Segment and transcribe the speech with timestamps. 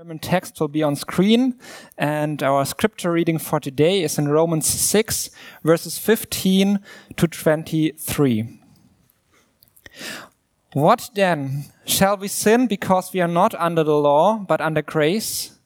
[0.00, 1.58] German text will be on screen,
[1.98, 5.28] and our scripture reading for today is in Romans 6,
[5.62, 6.80] verses 15
[7.18, 8.60] to 23.
[10.72, 11.64] What then?
[11.84, 15.58] Shall we sin because we are not under the law, but under grace?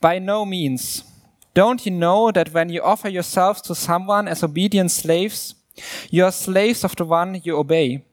[0.00, 1.04] By no means.
[1.52, 5.54] Don't you know that when you offer yourselves to someone as obedient slaves,
[6.08, 8.06] you are slaves of the one you obey?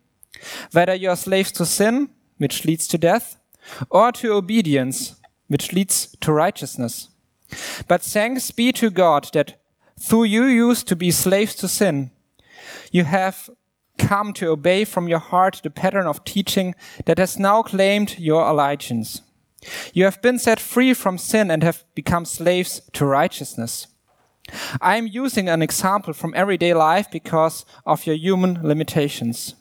[0.74, 3.38] Whether you are slaves to sin, which leads to death,
[3.90, 5.16] or to obedience,
[5.50, 7.10] which leads to righteousness.
[7.88, 9.60] But thanks be to God that
[10.00, 12.12] through you used to be slaves to sin,
[12.92, 13.50] you have
[13.98, 16.74] come to obey from your heart the pattern of teaching
[17.06, 19.22] that has now claimed your allegiance.
[19.94, 23.88] You have been set free from sin and have become slaves to righteousness.
[24.82, 29.56] I am using an example from everyday life because of your human limitations.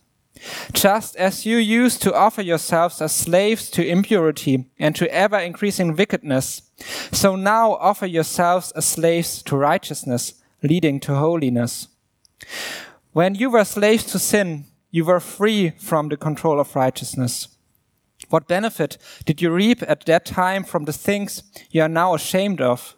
[0.72, 5.96] Just as you used to offer yourselves as slaves to impurity and to ever increasing
[5.96, 6.62] wickedness,
[7.12, 11.88] so now offer yourselves as slaves to righteousness, leading to holiness.
[13.12, 17.48] When you were slaves to sin, you were free from the control of righteousness.
[18.28, 22.60] What benefit did you reap at that time from the things you are now ashamed
[22.60, 22.96] of?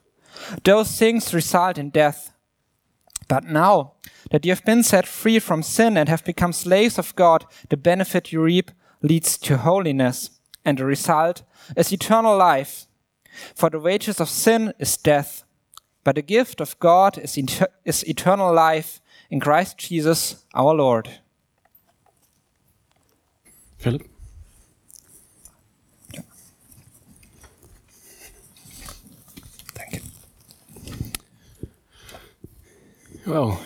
[0.65, 2.33] Those things result in death.
[3.29, 3.93] But now
[4.31, 7.77] that you have been set free from sin and have become slaves of God, the
[7.77, 8.71] benefit you reap
[9.03, 10.31] leads to holiness,
[10.65, 11.43] and the result
[11.77, 12.87] is eternal life.
[13.55, 15.45] For the wages of sin is death,
[16.05, 17.39] but the gift of God is,
[17.85, 19.01] is eternal life
[19.31, 21.21] in Christ Jesus our Lord.
[23.79, 24.07] Philip?
[29.75, 30.03] Danke.
[33.27, 33.61] Well,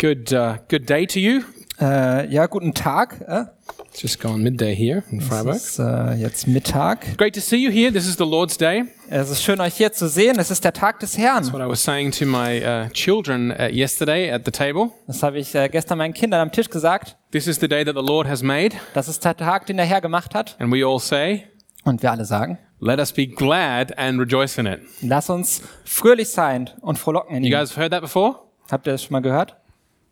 [0.00, 1.42] good uh, good day to you.
[1.80, 3.20] Äh, ja, guten Tag.
[3.26, 3.44] Äh?
[3.90, 5.56] It's just gone midday here in Es Freiburg.
[5.56, 7.16] ist äh, jetzt Mittag.
[7.16, 7.90] Great to see you here.
[7.92, 8.84] This is the Lord's Day.
[9.08, 10.38] Es ist schön, euch hier zu sehen.
[10.38, 11.50] Es ist der Tag des Herrn.
[11.52, 14.90] What I was saying to my uh, children uh, yesterday at the table.
[15.06, 17.16] Das habe ich gestern meinen Kindern am Tisch gesagt.
[17.32, 19.86] This is the day that the Lord has made, Das ist der Tag, den der
[19.86, 20.56] Herr gemacht hat.
[20.60, 21.44] and we all say,
[21.84, 26.28] Und wir alle sagen, "Let us be glad and rejoice in it." lass uns fröhlich
[26.28, 27.58] sein und frohlocken in You ihm.
[27.58, 28.36] guys have heard that before?
[28.70, 29.56] Habt ihr das schon mal gehört?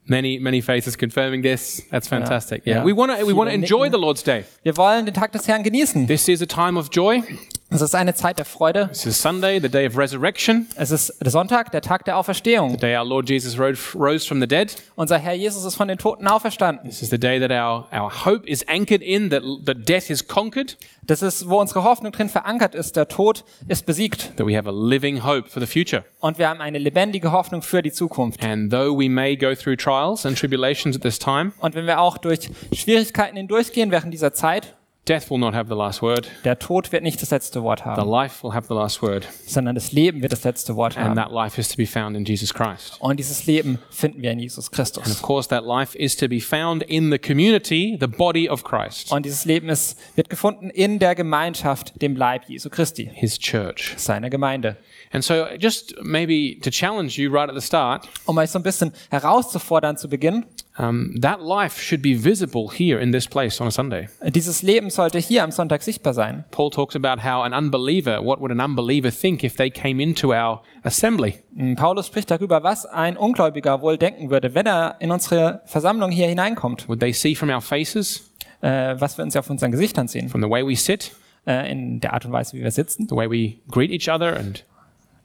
[0.08, 1.82] Many, many faces confirming this.
[1.91, 2.62] That's fantastic.
[2.64, 4.44] Yeah, we want to we want to enjoy the Lord's Day.
[4.62, 6.06] Wir wollen den Tag des Herrn genießen.
[6.06, 7.22] This is a time of joy.
[7.70, 8.88] Es ist eine Zeit der Freude.
[8.88, 12.70] This is Sunday, the day of resurrection, Es ist der Sonntag, der Tag der Auferstehung.
[12.70, 14.74] the day our Lord Jesus rose, from the dead.
[14.96, 16.88] Unser Herr Jesus ist von den Toten auferstanden.
[16.88, 20.26] This is the day that our, our hope is anchored in, that, that death is
[20.26, 22.96] conquered, Das ist, wo unsere Hoffnung drin verankert ist.
[22.96, 24.34] Der Tod ist besiegt.
[24.36, 26.04] that we have a living hope for the future.
[26.20, 28.42] Und wir haben eine lebendige Hoffnung für die Zukunft.
[28.42, 32.00] And though we may go through trials and tribulations at this time, Und wenn wir
[32.00, 34.74] auch durch Schwierigkeiten hindurchgehen während dieser Zeit,
[35.08, 36.28] death will not have the last word.
[36.44, 39.26] der Tod wird nicht das letzte Wort The haben, life will have the last word.
[39.46, 41.16] sondern das Leben wird das letzte Wort And haben.
[41.16, 42.96] that life is to be found in Jesus Christ.
[43.00, 45.10] Und dieses Leben finden wir in Jesus And Christus.
[45.10, 49.10] of course, that life is to be found in the community, the body of Christ,
[49.12, 53.94] Und dieses Leben ist, wird gefunden in der Gemeinschaft, dem Leib Jesu Christi, his church.
[53.97, 54.76] seiner Gemeinde.
[55.10, 58.62] And so, just maybe to challenge you right at the start, Um euch so ein
[58.62, 60.44] bisschen herauszufordern zu Beginn,
[60.78, 64.09] um, that life should be visible here in this place on a Sunday.
[64.22, 66.44] dieses Leben sollte hier am Sonntag sichtbar sein.
[66.50, 70.33] Paul talks about how an unbeliever, what would an unbeliever think if they came into
[70.33, 71.34] our assembly?
[71.55, 76.11] Mm, Paulus spricht darüber, was ein Ungläubiger wohl denken würde, wenn er in unsere Versammlung
[76.11, 80.09] hier hineinkommt, Would they see from our faces, äh, was wir uns auf unseren Gesichtern
[80.09, 81.12] sehen, from the way we sit,
[81.47, 84.37] äh, in der Art und Weise, wie wir sitzen, the way we greet each other
[84.37, 84.65] and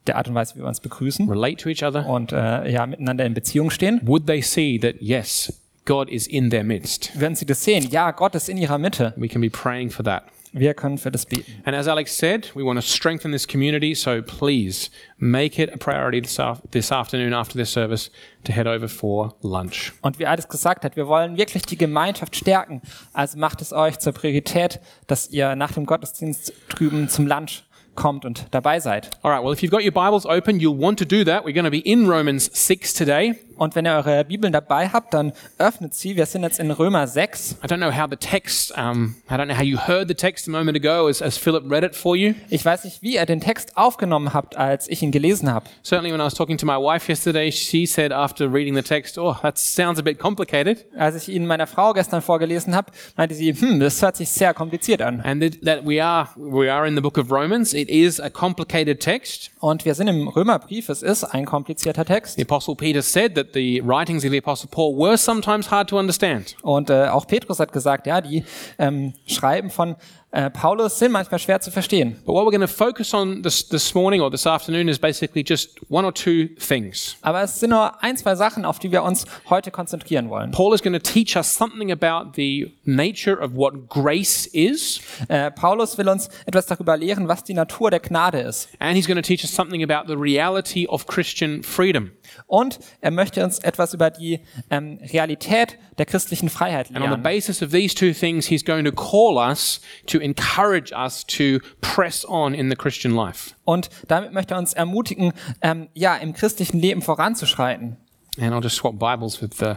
[0.07, 2.05] der Art und Weise, wie wir uns begrüßen relate to each other?
[2.07, 3.99] und äh, ja, miteinander in Beziehung stehen.
[4.03, 5.53] Would they see that, yes,
[5.85, 7.17] God is in their midst?
[7.19, 7.87] Werden sie das sehen?
[7.91, 9.13] Ja, Gott ist in ihrer Mitte.
[9.17, 10.23] We can be praying for that.
[10.55, 11.51] Wir können für das beten.
[11.65, 15.77] And as Alex said, we want to strengthen this community, so please make it a
[15.77, 18.11] priority this, af- this afternoon after this service
[18.43, 19.93] to head over for lunch.
[20.01, 22.83] Und wie Alex gesagt hat, wir wollen wirklich die Gemeinschaft stärken.
[23.13, 27.63] Also macht es euch zur Priorität, dass ihr nach dem Gottesdienst drüben zum Lunch
[27.95, 29.09] kommt und dabei seid.
[29.21, 31.45] All right, well, if you've got your Bibles open, you'll want to do that.
[31.45, 33.39] We're going to be in Romans 6 today.
[33.63, 36.17] Und wenn ihr eure Bibeln dabei habt, dann öffnet sie.
[36.17, 37.59] Wir sind jetzt in Römer 6.
[37.63, 40.49] I don't know how the text, um, I don't know how you heard the text
[40.49, 42.33] a moment ago as, as Philip read it for you.
[42.49, 45.67] Ich weiß nicht, wie ihr den Text aufgenommen habt, als ich ihn gelesen habe.
[45.81, 49.17] Certainly, when I was talking to my wife yesterday, she said after reading the text,
[49.17, 50.85] Oh, that sounds a bit complicated.
[50.97, 54.53] Als ich ihn meiner Frau gestern vorgelesen habe, meinte sie, hm, das hört sich sehr
[54.53, 55.21] kompliziert an.
[55.21, 57.73] And that, we are we are in the book of Romans.
[57.73, 59.51] It is a complicated text.
[59.61, 60.89] Und wir sind im Römerbrief.
[60.89, 62.35] Es ist ein komplizierter Text.
[62.35, 65.97] The Apostle Peter said that the writings of the Apostle Paul were sometimes hard to
[65.97, 66.55] understand.
[66.61, 68.43] Und äh, auch Petrus hat gesagt, ja, die
[68.77, 69.95] ähm, Schreiben von
[70.33, 72.15] äh, Paulus sind manchmal schwer zu verstehen.
[72.25, 75.43] But what we're going to focus on this, this morning or this afternoon is basically
[75.47, 77.15] just one or two things.
[77.21, 80.49] Aber es sind nur ein, zwei Sachen, auf die wir uns heute konzentrieren wollen.
[80.51, 85.51] Paul is going to teach us something about the nature of what grace is, Äh,
[85.51, 88.69] Paulus will uns etwas darüber lehren, was die Natur der Gnade ist.
[88.79, 92.11] and he's going to teach us something about the reality of Christian freedom.
[92.47, 94.39] Und er möchte uns etwas über die
[94.71, 98.83] ähm, Realität der christlichen Freiheit And on the basis of these two things, he's going
[98.85, 103.53] to call us to encourage us to press on in the Christian life.
[103.65, 107.97] Und damit möchte er uns ermutigen, ähm, ja, im christlichen Leben voranzuschreiten.
[108.39, 109.75] And I'll just swap Bibles with the.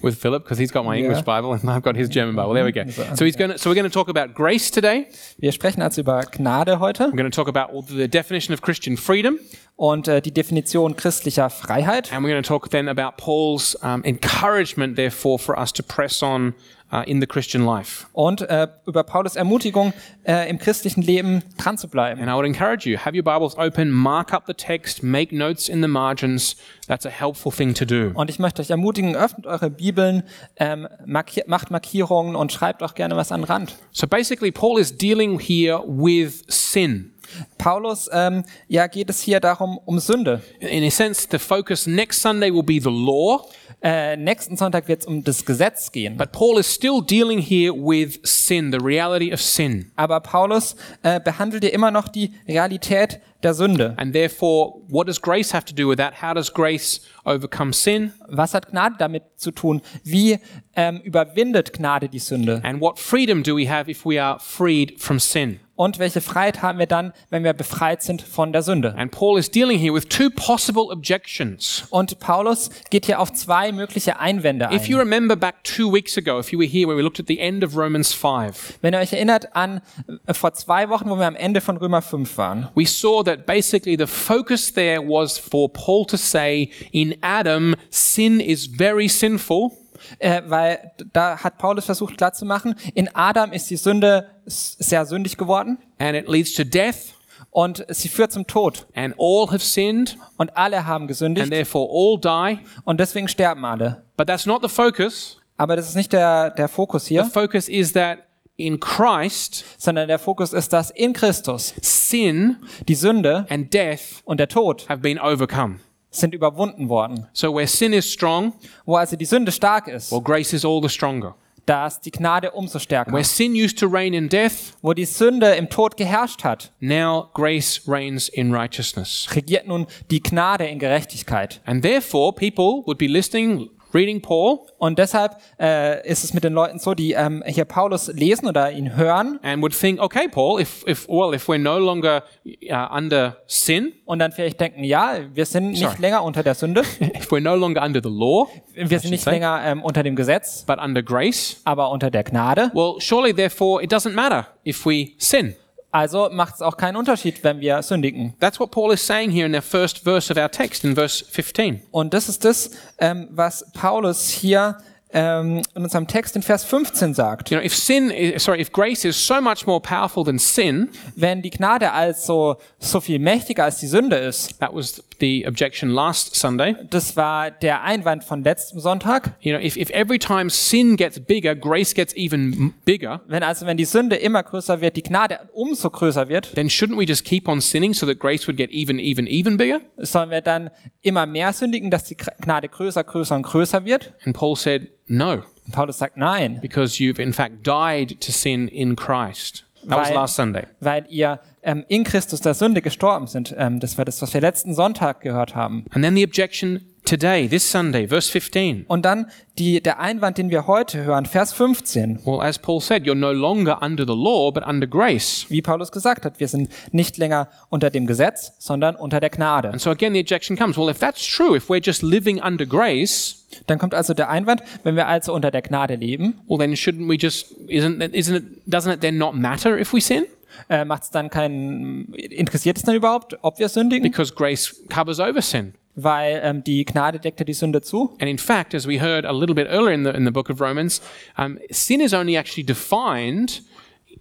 [0.00, 1.40] With Philip, because he's got my English Yeah.
[1.40, 2.54] Bible and I've got his German Bible.
[2.54, 2.84] There we go.
[3.16, 3.58] So he's going to.
[3.58, 5.06] So we're going to talk about grace today.
[5.38, 8.96] Wir sprechen also über Gnade heute We're going to talk about the definition of Christian
[8.96, 9.38] freedom,
[9.76, 12.10] und äh, die Definition christlicher Freiheit.
[12.12, 16.22] and we're going to talk then about Paul's um, encouragement, therefore, for us to press
[16.22, 18.06] on uh, in the Christian life.
[18.12, 19.92] Und äh, über Paulus Ermutigung,
[20.24, 22.20] äh, im christlichen Leben dran zu bleiben.
[22.20, 25.68] And I would encourage you, have your Bibles open, mark up the text, make notes
[25.68, 26.56] in the margins.
[26.86, 28.12] That's a helpful thing to do.
[28.14, 30.22] Und ich möchte euch ermutigen, öffnet eure Bibeln,
[30.56, 33.76] ähm, markier macht Markierungen und schreibt auch gerne was an den Rand.
[33.92, 37.14] So basically, Paul is dealing here with sin.
[37.58, 40.42] Paulus, ähm, ja, geht es hier darum, um Sünde.
[40.60, 43.46] In a sense, the focus next Sunday will be the law,
[43.86, 46.16] Äh, nächsten Sonntag wird es um das Gesetz gehen.
[46.16, 49.92] but Paul is still dealing here with sin, the reality of sin.
[49.94, 53.94] Aber Paulus äh, behandelt hier immer noch die Realität der Sünde.
[53.96, 56.22] And therefore, what does grace have to do with that?
[56.22, 58.12] How does grace overcome sin?
[58.28, 59.82] Was hat Gnade damit zu tun?
[60.02, 60.38] Wie
[60.74, 62.60] ähm, überwindet Gnade die Sünde?
[62.64, 65.60] And what freedom do we have if we are freed from sin?
[65.76, 68.94] Und welche Freiheit haben wir dann, wenn wir befreit sind von der Sünde?
[68.96, 71.84] And Paul is dealing here with two possible objections.
[71.90, 75.00] Und Paulus geht hier auf zwei mögliche Einwände If you ein.
[75.00, 77.64] remember back two weeks ago, if you were here when we looked at the end
[77.64, 79.80] of Romans 5, Wenn ihr euch erinnert an
[80.26, 83.33] äh, vor zwei Wochen, wo wir am Ende von Römer 5 waren, we saw that
[83.36, 89.72] basically the focus there was for Paul to say, in Adam, sin is very sinful,
[90.18, 95.78] äh, weil da hat Paulus versucht klarzumachen, in Adam ist die Sünde sehr sündig geworden
[95.98, 97.14] and it leads to death,
[97.50, 98.86] und sie führt zum Tod.
[98.94, 102.58] and all have sinned, Und alle haben and gesündigt therefore all die.
[102.84, 104.02] und deswegen sterben alle.
[104.16, 105.38] But that's not the focus.
[105.56, 108.18] Aber das ist nicht der, der Fokus The hier, focus is that
[108.56, 112.56] in Christ, sondern der Fokus ist, dass in Christus sin
[112.88, 115.80] die Sünde and death und der Tod have been overcome.
[116.10, 117.26] sind überwunden worden.
[117.32, 118.52] So where sin is strong,
[118.84, 121.34] Wo also die Sünde stark ist, well, grace is all the stronger.
[121.66, 123.10] da ist die Gnade umso stärker.
[123.12, 127.30] Where sin used to reign in death, Wo die Sünde im Tod geherrscht hat, now
[127.34, 129.26] grace reigns in righteousness.
[129.34, 131.60] regiert nun die Gnade in Gerechtigkeit.
[131.64, 136.52] And therefore, people would be listening, reading Paul, Und deshalb äh, ist es mit den
[136.52, 140.60] Leuten so, die ähm, hier Paulus lesen oder ihn hören and would think, okay, Paul,
[140.60, 145.18] if, if well, if we're no longer uh, under sin, und dann vielleicht denken, ja,
[145.32, 146.00] wir sind nicht Sorry.
[146.00, 149.30] länger unter der Sünde, if we're no longer under the law, wir sind nicht say.
[149.30, 152.70] länger ähm, unter dem Gesetz, but under grace, aber unter der Gnade.
[152.74, 155.54] well, surely, therefore, it doesn't matter if we sin.
[155.94, 158.34] Also macht es auch keinen Unterschied, wenn wir sündigen.
[158.40, 161.24] That's what Paul is saying here in the first verse of our text, in verse
[161.24, 161.82] 15.
[161.92, 164.78] Und das ist das, ähm, was Paulus hier
[165.12, 167.52] ähm, in unserem Text in Vers 15 sagt.
[167.52, 170.88] You know, if sin, is, sorry, if grace is so much more powerful than sin,
[171.14, 175.88] Wenn die Gnade also so viel mächtiger als die Sünde ist, that was the objection
[175.90, 176.76] last Sunday.
[176.90, 179.34] das war der Einwand von letztem Sonntag.
[179.40, 183.64] You know, if, if every time sin gets bigger, grace gets even bigger, Wenn also,
[183.66, 187.24] wenn die Sünde immer größer wird, die Gnade umso größer wird, then shouldn't we just
[187.24, 189.80] keep on sinning so that grace would get even, even, even bigger?
[189.96, 194.12] sollen wir dann immer mehr sündigen, dass die Gnade größer, größer und größer wird?
[194.26, 198.68] And Paul said, no, Und Paulus sagt nein, because you've in fact died to sin
[198.68, 199.64] in Christ.
[199.88, 200.64] That was last Sunday.
[200.80, 203.54] weil ihr ähm, in Christus der Sünde gestorben sind.
[203.58, 205.84] Ähm, das war das, was wir letzten Sonntag gehört haben.
[205.90, 208.86] And then the objection today, this Sunday, verse 15.
[208.88, 209.26] Und dann
[209.58, 212.20] die, der Einwand, den wir heute hören, Vers 15.
[212.24, 215.44] Well, as Paul said, you're no longer under the law, but under grace.
[215.50, 219.68] Wie Paulus gesagt hat, wir sind nicht länger unter dem Gesetz, sondern unter der Gnade.
[219.68, 222.64] And so again, the objection comes, well, if that's true, if we're just living under
[222.66, 226.72] grace, Dann kommt also der Einwand, wenn wir also unter der Gnade leben, well, then
[226.74, 230.24] shouldn't we just, isn't, it- isn't it, doesn't it then not matter if we sin?
[230.68, 234.10] Äh, macht es dann keinen, interessiert es dann überhaupt, ob wir sündigen?
[234.10, 235.74] Because grace covers over sin.
[235.96, 238.16] Weil ähm, die Gnade deckt ja die Sünde zu.
[238.20, 240.50] And in fact, as we heard a little bit earlier in the, in the book
[240.50, 241.00] of Romans,
[241.38, 243.62] um, sin is only actually defined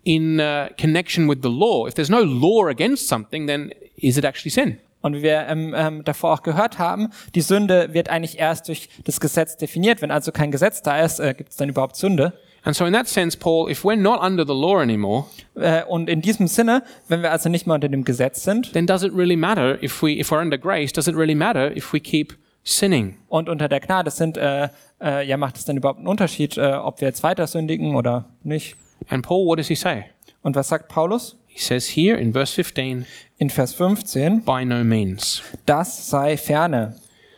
[0.04, 1.88] in uh, connection with the law.
[1.88, 4.78] If there's no law against something, then is it actually sin?
[5.02, 8.88] Und wie wir ähm, ähm, davor auch gehört haben, die Sünde wird eigentlich erst durch
[9.04, 10.02] das Gesetz definiert.
[10.02, 12.34] Wenn also kein Gesetz da ist, äh, gibt es dann überhaupt Sünde.
[12.66, 16.10] And so, in that sense, Paul, if we're not under the law anymore, Äh, und
[16.10, 19.14] in diesem Sinne, wenn wir also nicht mehr unter dem Gesetz sind then does it
[19.14, 20.92] really matter if we, if we're under grace?
[20.92, 23.18] Does it really matter if we keep sinning?
[23.28, 26.74] und unter der Gnade sind, äh, äh, ja, macht es denn überhaupt einen Unterschied, äh,
[26.74, 28.76] ob wir jetzt weiter sündigen oder nicht?
[29.10, 30.06] And Paul, what does he say?
[30.42, 31.36] Und was sagt Paulus?
[31.48, 33.06] He says here in verse 15,
[33.38, 35.44] In Vers 15, by no means.
[35.68, 36.96] das sei ferne.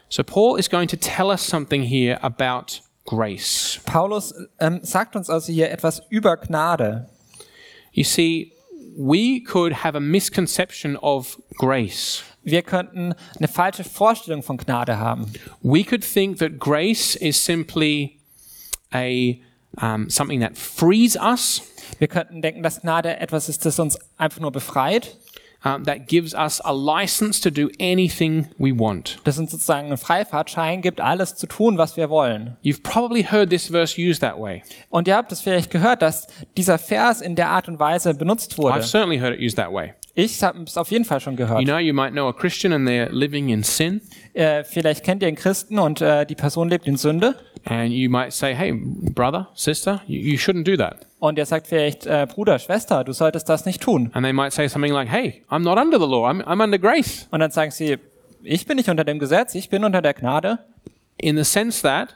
[0.07, 3.79] So, Paul is going to tell us something here about grace.
[3.85, 7.07] Paulus ähm, sagt uns also hier etwas über Gnade.
[7.91, 8.53] You see,
[8.97, 12.23] we could have a misconception of grace.
[12.43, 15.31] Wir könnten eine falsche Vorstellung von Gnade haben.
[15.61, 18.19] We could think that grace is simply
[18.93, 19.37] a
[19.81, 21.61] um, something that frees us,
[21.99, 25.17] Wir könnten denken, dass Gnade etwas ist, das uns einfach nur befreit,
[25.65, 29.17] that gives us a license to do anything we want.
[29.23, 32.55] das uns sozusagen einen Freifahrtschein gibt, alles zu tun, was wir wollen.
[32.63, 34.61] You've probably heard this verse used that way.
[34.89, 38.57] Und ihr habt es vielleicht gehört, dass dieser Vers in der Art und Weise benutzt
[38.57, 38.75] wurde.
[38.79, 39.93] I've certainly heard it used that way.
[40.17, 41.59] Ich habe es auf jeden Fall schon gehört.
[41.59, 43.99] You know, you might know a Christian and they're living in sin,
[44.33, 47.35] Äh, vielleicht kennt ihr einen Christen und äh, die Person lebt in Sünde.
[47.65, 51.65] and you might say, "Hey, brother, sister, you, you shouldn't do that." Und er sagt
[51.65, 54.11] vielleicht, äh, Bruder, Schwester, du solltest das nicht tun.
[54.13, 56.29] And they might say something like, "Hey, I'm not under the law.
[56.29, 57.97] I'm, I'm under grace." Und dann sagen sie,
[58.43, 60.59] ich bin nicht unter dem Gesetz, ich bin unter der Gnade.
[61.17, 62.15] In the sense that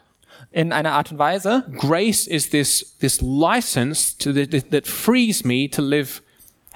[0.51, 5.43] In einer Art und Weise, grace is this this license to the, that, that frees
[5.43, 6.21] me to live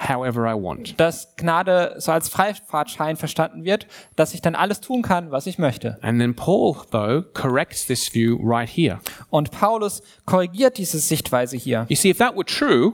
[0.07, 0.99] however I want.
[0.99, 5.57] dass Gnade so als Freifahrtschein verstanden wird, dass ich dann alles tun kann, was ich
[5.57, 5.97] möchte.
[6.01, 8.99] And then Paul, though, corrects this view right here.
[9.29, 11.85] Und Paulus korrigiert diese Sichtweise hier.
[11.89, 12.93] You see, if that were true,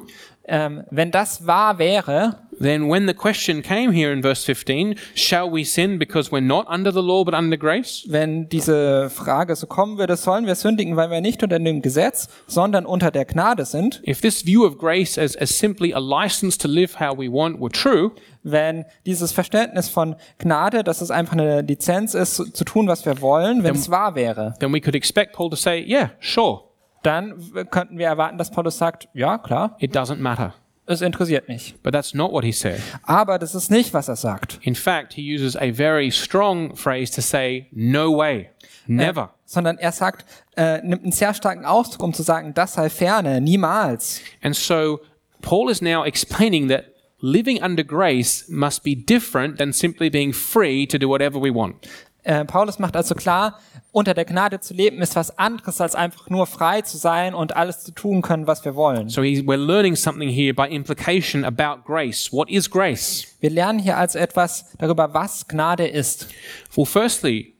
[0.49, 5.49] Ähm, wenn das wahr wäre, then when the question came here in verse 15, shall
[5.49, 8.03] we sin because we're not under the law but under grace?
[8.07, 12.27] wenn diese Frage so kommen würde, sollen wir sündigen, weil wir nicht unter dem Gesetz,
[12.47, 16.57] sondern unter der Gnade sind, If this view of grace as, as simply a license
[16.57, 21.33] to live how we want were true, wenn dieses Verständnis von Gnade, dass es einfach
[21.33, 24.95] eine Lizenz ist, zu, tun, was wir wollen, wenn es wahr wäre, then we could
[24.95, 26.68] expect Paul to say, yeah, sure,
[27.03, 27.41] dann
[27.71, 30.53] könnten wir erwarten, dass Paulus sagt, ja, klar, it doesn't matter.
[30.89, 31.75] es interessiert mich.
[31.83, 32.81] But that's not what he said.
[33.03, 34.59] Aber das ist nicht, was er sagt.
[34.63, 38.49] In fact, he uses a very strong phrase to say, no way,
[38.87, 39.29] never.
[39.45, 40.25] sondern er sagt,
[40.57, 44.21] äh, nimmt einen sehr starken Ausdruck, um zu sagen, das sei ferne, niemals.
[44.41, 44.99] And so
[45.41, 46.85] Paul is now explaining that
[47.21, 51.87] living under grace must be different than simply being free to do whatever we want.
[52.23, 53.59] Äh, Paulus macht also klar,
[53.91, 57.55] unter der Gnade zu leben ist was anderes, als einfach nur frei zu sein und
[57.55, 59.09] alles zu tun können, was wir wollen.
[59.09, 62.31] So we're learning something here by implication about grace.
[62.31, 63.25] What is grace?
[63.39, 66.27] Wir lernen hier also etwas darüber, was Gnade ist.
[66.75, 67.55] Well, firstly,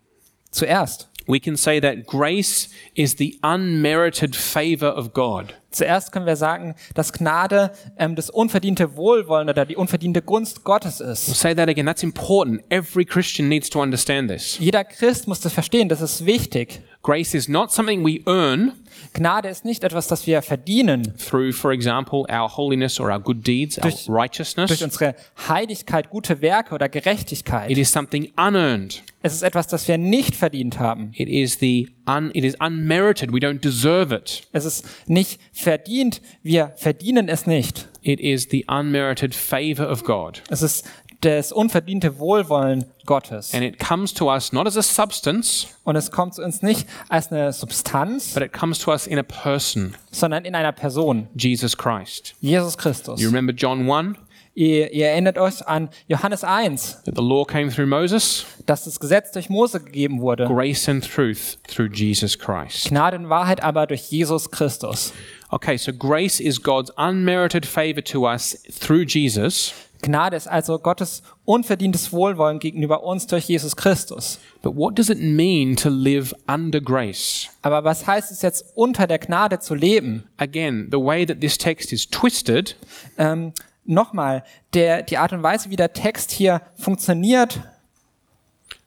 [0.51, 1.09] Zuerst.
[1.29, 5.53] We can say that grace is the unmerited favor of God.
[5.71, 11.00] Zuerst können wir sagen, dass Gnade ähm, das unverdiente Wohlwollen oder die unverdiente Gunst Gottes
[11.00, 11.27] ist.
[11.27, 11.86] say that again.
[11.86, 12.63] That's important.
[12.69, 14.57] Every Christian needs to understand this.
[14.57, 16.81] Jeder Christ muss das verstehen, das ist wichtig.
[17.03, 18.74] Grace is not something we earn
[19.13, 23.46] Gnade ist nicht etwas, das wir verdienen through, for example, our holiness or our good
[23.46, 24.68] deeds, our Durch- righteousness.
[24.70, 25.16] durch unsere
[25.48, 27.70] Heiligkeit, gute Werke oder Gerechtigkeit.
[27.70, 29.04] It is something unearned.
[29.22, 31.12] Es ist etwas, das wir nicht verdient haben.
[31.13, 33.34] It is the un, it is unmerited.
[33.34, 34.48] We don't deserve it.
[34.54, 36.22] Es ist nicht verdient.
[36.42, 37.88] Wir verdienen es nicht.
[38.01, 40.42] It is the unmerited favor of God.
[40.50, 40.86] Es ist
[41.22, 43.54] das unverdiente Wohlwollen Gottes.
[43.54, 46.88] And it comes to us not as a substance, Und es kommt zu uns nicht
[47.10, 51.28] als eine Substanz, but it comes to us in a person, sondern in einer Person.
[51.36, 52.36] Jesus Christ.
[52.40, 53.20] Jesus Christus.
[53.20, 54.18] You remember John 1,
[54.56, 58.46] Ihr, ihr erinnert euch an Johannes 1, that the law came through Moses?
[58.66, 60.48] dass das Gesetz durch Mose gegeben wurde.
[60.48, 62.90] Grace and truth through Jesus Christ.
[62.90, 65.14] Gnade und Wahrheit aber durch Jesus Christus.
[65.50, 69.74] Okay, so grace is God's unmerited favor to us through Jesus.
[70.01, 74.39] Gnade ist also Gottes unverdientes Wohlwollen gegenüber uns durch Jesus Christus.
[74.62, 77.48] But what does it mean to live under grace?
[77.62, 80.24] Aber was heißt es jetzt, unter der Gnade zu leben?
[80.38, 82.75] Again, the way that this text is twisted
[83.18, 83.53] Ähm,
[83.86, 84.44] Nochmal,
[84.75, 87.60] der, die Art und Weise, wie der Text hier funktioniert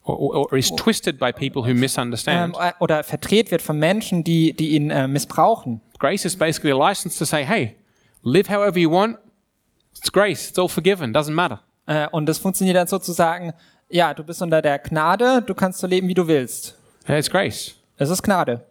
[0.05, 2.57] or, or, is twisted by people who ähm, misunderstand.
[2.79, 5.81] oder verdreht wird von Menschen, die, die ihn äh, missbrauchen.
[5.99, 7.75] Grace is basically a license to say, hey,
[8.23, 9.19] live however you want.
[10.03, 10.49] It's grace.
[10.51, 11.15] It's all forgiven.
[11.15, 11.61] Doesn't matter.
[11.87, 13.53] Äh, und das funktioniert dann sozusagen,
[13.89, 16.77] ja, du bist unter der Gnade, du kannst so leben, wie du willst.
[17.07, 17.77] It's grace.
[17.99, 18.65] Es ist Gnade.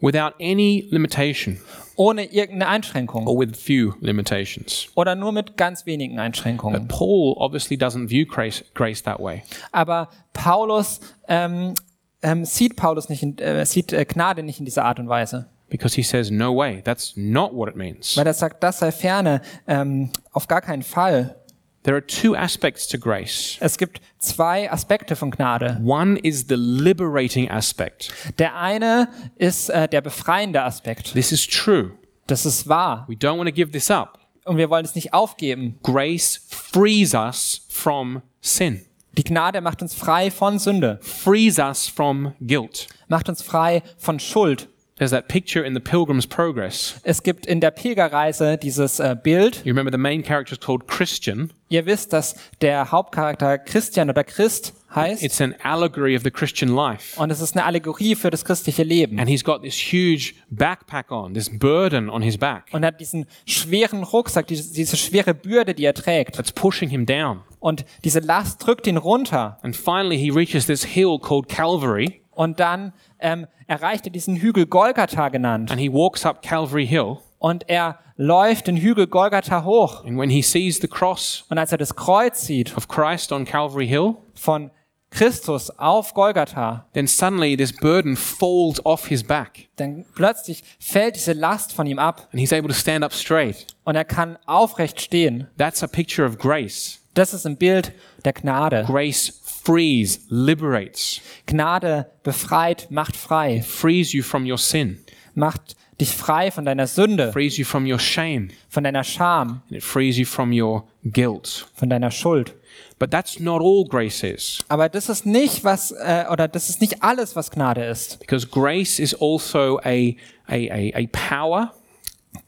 [0.00, 1.58] Without any limitation
[1.96, 3.26] Ohne irgendeine Einschränkung.
[3.26, 4.88] or with few limitations.
[4.94, 6.86] Oder nur mit ganz wenigen Einschränkungen.
[6.86, 9.42] Paul obviously doesn't view grace, grace that way.
[9.72, 11.74] Aber Paulus ähm,
[12.22, 15.48] ähm, sieht Paulus nicht, in, äh, sieht äh, Gnade nicht in dieser Art und Weise.
[15.68, 18.16] Because he says, no way, that's not what it means.
[18.16, 21.36] Weil er sagt, das sei ferne, ähm, auf gar keinen Fall.
[21.82, 23.58] There are two aspects to grace.
[23.60, 25.80] Es gibt zwei Aspekte von Gnade.
[25.84, 28.12] One is the liberating aspect.
[28.38, 31.12] Der eine ist äh, der befreiende Aspekt.
[31.12, 31.92] This is true.
[32.26, 33.04] Das ist wahr.
[33.08, 34.18] We don't want to give this up.
[34.44, 35.78] Und wir wollen es nicht aufgeben.
[35.84, 38.84] Grace frees us from sin,
[39.16, 42.88] Die Gnade macht uns frei von Sünde, frees us from guilt.
[43.08, 44.68] macht uns frei von Schuld.
[44.98, 46.98] There's that picture in the Pilgrim's Progress.
[47.02, 49.56] Es gibt in der Pilgerreise dieses äh, Bild.
[49.64, 51.52] You remember the main character is called Christian.
[51.68, 55.22] Ihr wisst, dass der Hauptcharakter Christian oder Christ heißt.
[55.22, 57.20] It's an allegory of the Christian life.
[57.20, 59.18] Und es ist eine Allegorie für das christliche Leben.
[59.20, 63.00] And he's got this huge backpack on, this burden on his back Und er hat
[63.00, 66.36] diesen schweren Rucksack, diese, diese schwere Bürde, die er trägt.
[66.36, 67.40] that's pushing him down.
[67.60, 69.58] Und diese Last drückt ihn runter.
[69.60, 74.66] And finally, he reaches this hill called Calvary, Und dann ähm, erreicht er diesen Hügel
[74.66, 75.70] Golgatha genannt.
[75.72, 77.16] and he walks up Calvary Hill.
[77.38, 80.04] Und er läuft den Hügel Golgatha hoch.
[80.04, 83.44] And when he sees the cross Und als er das Kreuz sieht of Christ on
[83.44, 84.70] Calvary Hill, von
[85.10, 91.32] Christus auf Golgatha, then suddenly this burden falls off his back, dann plötzlich fällt diese
[91.32, 93.66] Last von ihm ab and he's able to stand up straight.
[93.84, 95.46] und er kann aufrecht stehen.
[95.56, 97.00] That's a picture of grace.
[97.14, 97.92] Das ist ein Bild
[98.24, 98.84] der Gnade.
[98.86, 104.98] Grace frees, liberates, Gnade befreit, macht frei, frees you from your sin,
[105.34, 109.72] macht dich frei von deiner Sünde, frees you from your shame, von deiner Scham, and
[109.78, 111.66] it frees you from your guilt.
[111.74, 112.54] von deiner Schuld.
[112.98, 116.80] But that's not all grace is, Aber das ist nicht was äh, oder das ist
[116.80, 118.20] nicht alles, was Gnade ist.
[118.20, 120.14] because grace is also a,
[120.46, 121.74] a, a, a power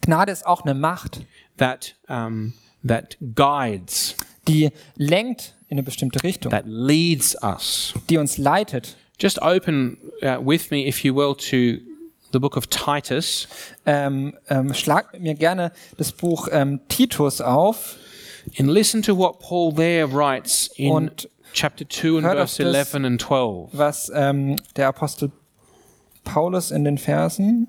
[0.02, 1.22] Gnade ist auch eine Macht,
[1.56, 2.52] that, um,
[2.86, 4.14] that guides,
[4.46, 7.94] die lenkt in eine bestimmte Richtung, that leads us.
[8.10, 8.96] die uns leitet.
[9.20, 11.80] Just open uh, with me, if you will, to
[12.32, 13.48] the book of Titus.
[13.86, 17.96] Ähm, ähm, schlag mit mir gerne das Buch ähm, Titus auf
[18.58, 22.94] And listen to what Paul there writes in Und chapter 2 and verse das- 11
[23.04, 23.68] and 12.
[23.72, 25.30] was ähm, der Apostel
[26.24, 27.68] Paulus in den Versen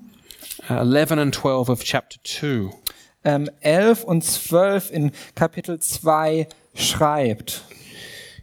[0.68, 2.70] Uh, 11 and 12 of chapter 2.
[3.24, 7.62] ähm, 11 und 12 in Kapitel 2 schreibt.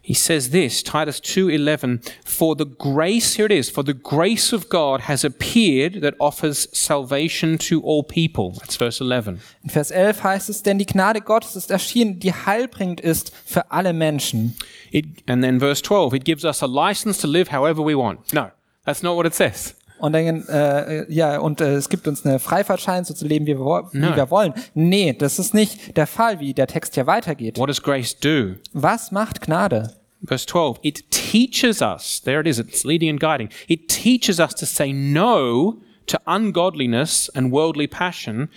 [0.08, 4.70] He says this, Titus 2:11, for the grace here it is, for the grace of
[4.70, 8.54] God has appeared that offers salvation to all people.
[8.58, 9.42] That's verse 11.
[9.62, 13.70] In Vers 11 heißt es, denn die Gnade Gottes ist erschienen, die heilbringend ist für
[13.70, 14.56] alle Menschen.
[14.92, 18.32] It, and then verse 12, it gives us a license to live however we want.
[18.32, 18.50] No,
[18.86, 19.74] that's not what it says.
[19.98, 23.58] Und dann, äh, ja, und äh, es gibt uns eine Freifahrtschein, so zu leben, wie
[23.58, 24.16] wir, wie Nein.
[24.16, 24.54] wir wollen.
[24.72, 27.58] Nee, das ist nicht der Fall, wie der Text hier weitergeht.
[27.58, 28.54] What does grace do?
[28.72, 29.97] Was macht Gnade?
[30.22, 33.50] Verse 12, it teaches us, there it is, it's leading and guiding.
[33.68, 38.48] It teaches us to say no to ungodliness and worldly passion,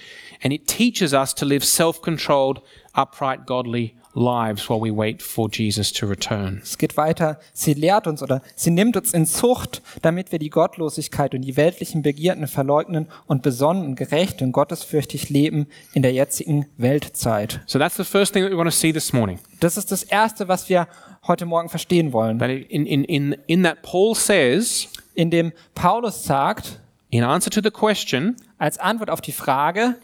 [0.42, 2.62] and it teaches us to live self controlled,
[2.96, 6.60] upright, godly lives while we wait for Jesus to return.
[6.64, 7.40] Es geht weiter.
[7.54, 11.58] Sie lehrt uns oder sie nimmt uns in Zucht, damit wir die Gottlosigkeit und die
[11.58, 17.62] weltlichen Begierden verleugnen und besonnen gerecht und gottesfürchtig leben in der jetzigen Weltzeit.
[17.66, 19.40] So that's the first thing that we want to see this morning.
[19.60, 20.88] Das ist das Erste, was wir
[21.28, 22.40] heute Morgen verstehen wollen.
[22.40, 27.62] That in, in, in, in that Paul says, In dem Paulus sagt, in answer to
[27.62, 29.96] the question, als Antwort auf die Frage,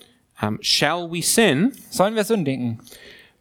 [0.41, 2.79] um, shall we sin sollen wir sündigen?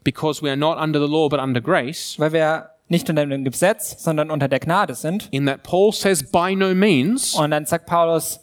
[0.07, 2.15] Because we are not under the law but under grace?
[2.19, 5.29] Weil wir nicht unter dem Gesetz, sondern unter der Gnade sind.
[5.33, 8.41] In that Paul says, by no means, Und dann sagt Paulus,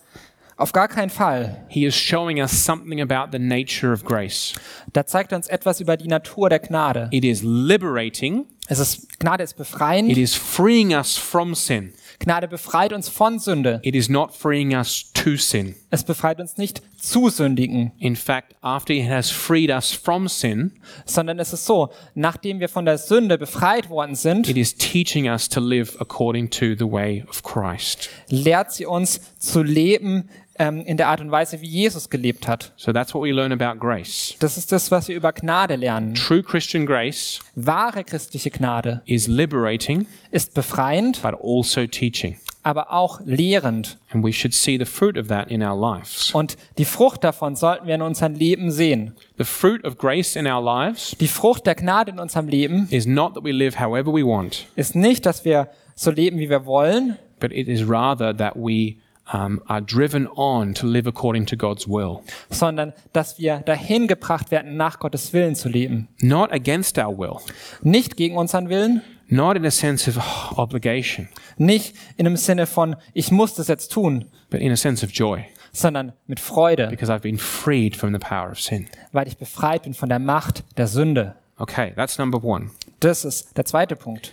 [0.57, 1.63] auf gar keinen Fall.
[1.69, 4.53] he is showing us something about the nature of grace.
[4.91, 7.07] Da zeigt er uns etwas über die Natur der Gnade.
[7.11, 10.09] It is liberating, Es ist, Gnade ist befreiend.
[10.11, 11.93] it is freeing us from sin.
[12.23, 13.81] Gnade befreit uns von Sünde.
[13.83, 15.75] It is not freeing us to sin.
[15.89, 20.71] Es befreit uns nicht zu sündigen, In fact, after he has freed us from sin,
[21.05, 25.27] sondern es ist so, nachdem wir von der Sünde befreit worden sind, it is teaching
[25.27, 28.09] us to live according to the way of Christ.
[28.29, 32.73] lehrt sie uns zu leben ähm, in der Art und Weise, wie Jesus gelebt hat.
[32.75, 34.35] So that's what we learn about grace.
[34.39, 36.13] Das ist das, was wir über Gnade lernen.
[36.15, 42.37] True Christian grace Wahre christliche Gnade is liberating, ist befreiend, but also teaching.
[42.63, 43.97] aber auch lehrend.
[44.11, 46.31] And we should see the fruit of that in our lives.
[46.33, 49.15] Und die Frucht davon sollten wir in unserem Leben sehen.
[49.37, 53.05] The fruit of grace in our lives Die Frucht der Gnade in unserem Leben is
[53.05, 56.65] not that we live however we want, ist nicht, dass wir so leben, wie wir
[56.65, 58.95] wollen, but it is rather that we
[59.31, 64.51] um, are driven on to live according to God's will, sondern dass wir dahin gebracht
[64.51, 66.07] werden, nach Gottes Willen zu leben.
[66.21, 67.37] not against our will,
[67.81, 72.95] Nicht gegen unseren Willen, not in a sense of obligation, nicht in dem Sinne von,
[73.13, 75.45] ich muss das jetzt tun, but in a sense of joy.
[75.71, 78.87] sondern mit Freude, because I've been freed from the power of sin.
[79.11, 81.35] weil ich befreit bin von der Macht der Sünde.
[81.57, 82.71] Okay, that's number one.
[82.99, 84.31] Das ist der zweite Punkt.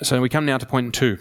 [0.00, 1.16] So we come now to point two.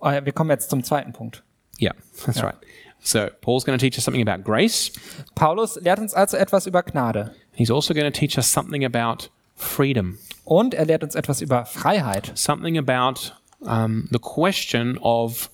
[0.00, 1.42] Äh, Wir kommen jetzt zum zweiten Punkt.
[1.78, 1.92] Yeah,
[2.24, 2.56] that's right.
[3.00, 4.90] So Paul's going to teach us something about grace.
[5.34, 9.30] Paulus lehrt uns also etwas über Gnade He's also going to teach us something about
[9.56, 15.50] freedom, und er lehrt uns etwas über Freiheit, something about um, the question of,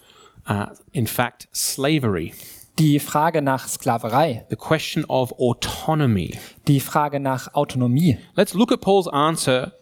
[0.47, 2.33] uh, in fact, slavery,
[2.79, 6.39] die Frage nach Sklaverei, the question of autonomy.
[6.69, 8.19] die Frage nach Autonomie.
[8.37, 9.73] Let's look at Paul's answer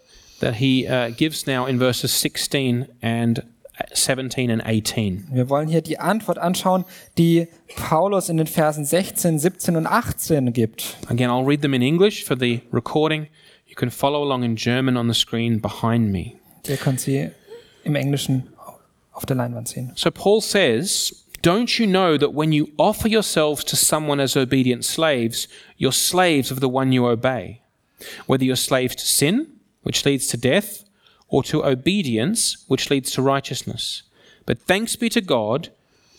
[0.41, 3.43] that he uh, gives now in verses 16 and
[3.93, 5.29] 17 and 18.
[5.33, 6.85] Wir wollen hier die Antwort anschauen,
[7.19, 10.97] die Paulus in den Versen 16, 17 und 18 gibt.
[11.09, 13.29] Again, I'll read them in English for the recording.
[13.67, 16.35] You can follow along in German on the screen behind me.
[16.67, 17.31] Ihr könnt sie
[17.85, 18.49] im Englischen
[19.13, 19.93] auf der Leinwand sehen.
[19.95, 24.85] So Paul says, Don't you know that when you offer yourselves to someone as obedient
[24.85, 27.63] slaves, you're slaves of the one you obey?
[28.27, 29.47] Whether you're slaves to sin,
[29.83, 30.85] which leads to death,
[31.33, 34.03] or to obedience, which leads to righteousness.
[34.45, 35.71] But thanks be to God,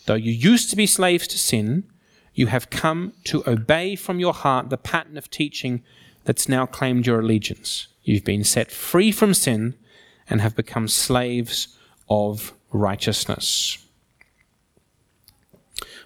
[0.06, 1.84] though you used to be slaves to sin,
[2.34, 5.84] you have come to obey from your heart the pattern of teaching
[6.24, 7.86] that's now claimed your allegiance.
[8.02, 9.76] You've been set free from sin
[10.28, 11.78] and have become slaves
[12.10, 13.78] of righteousness.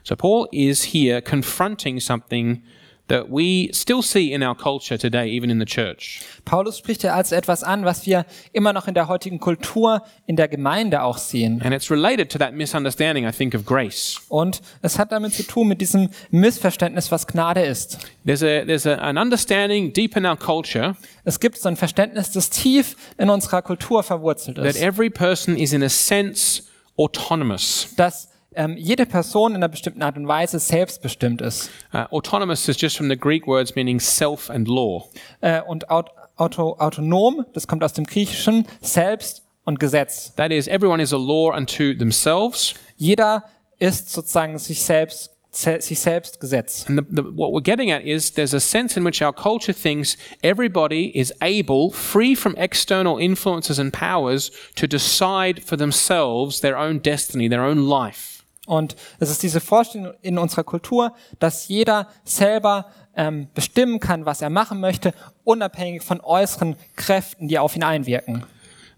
[0.02, 2.62] So, Paul is here confronting something
[3.08, 6.20] that we still see in our culture today, even in the church.
[6.44, 10.36] Paulus spricht ja also etwas an, was wir immer noch in der heutigen Kultur, in
[10.36, 11.60] der Gemeinde auch sehen.
[11.62, 14.20] And it's related to that misunderstanding, I think, of grace.
[14.28, 17.98] Und es hat damit zu tun mit diesem Missverständnis, was Gnade ist.
[18.24, 22.30] There's, a, there's a, an understanding deep in our culture Es gibt so ein Verständnis,
[22.30, 26.62] das tief in unserer Kultur verwurzelt that ist, every person is, in a sense,
[26.96, 27.88] autonomous.
[27.96, 31.70] dass ähm, jede Person in einer bestimmten Art und Weise selbstbestimmt ist.
[31.94, 35.08] Uh, autonomous is just from the Greek words meaning self and law.
[35.40, 40.34] Äh, und aut auto autonom, das kommt aus dem Griechischen, selbst und Gesetz.
[40.36, 42.74] That is, everyone is a law unto themselves.
[42.96, 43.44] Jeder
[43.78, 46.84] ist sozusagen sich selbst, se sich selbst Gesetz.
[46.88, 49.72] And the, the, what we're getting at is there's a sense in which our culture
[49.72, 56.76] thinks everybody is able, free from external influences and powers, to decide for themselves their
[56.76, 58.37] own destiny, their own life.
[58.68, 64.42] Und es ist diese Vorstellung in unserer Kultur, dass jeder selber ähm, bestimmen kann, was
[64.42, 65.12] er machen möchte,
[65.44, 68.44] unabhängig von äußeren Kräften, die auf ihn einwirken.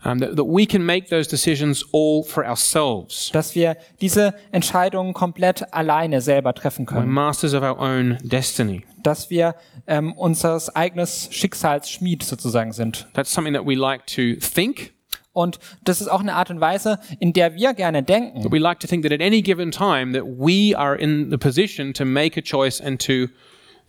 [0.02, 3.30] Um, that, that we can make those decisions all for ourselves.
[3.32, 7.10] Dass wir diese Entscheidungen komplett alleine selber treffen We're können.
[7.10, 8.82] masters of our own destiny.
[9.02, 9.54] Dass wir
[9.86, 13.08] ähm, unseres eigenes Schicksals Schmied sozusagen sind.
[13.12, 14.94] That's something that we like to think.
[15.32, 18.42] Und das ist auch eine Art und Weise, in der wir gerne denken.
[18.42, 21.36] But we like to think that at any given time that we are in the
[21.36, 23.28] position to make a choice and to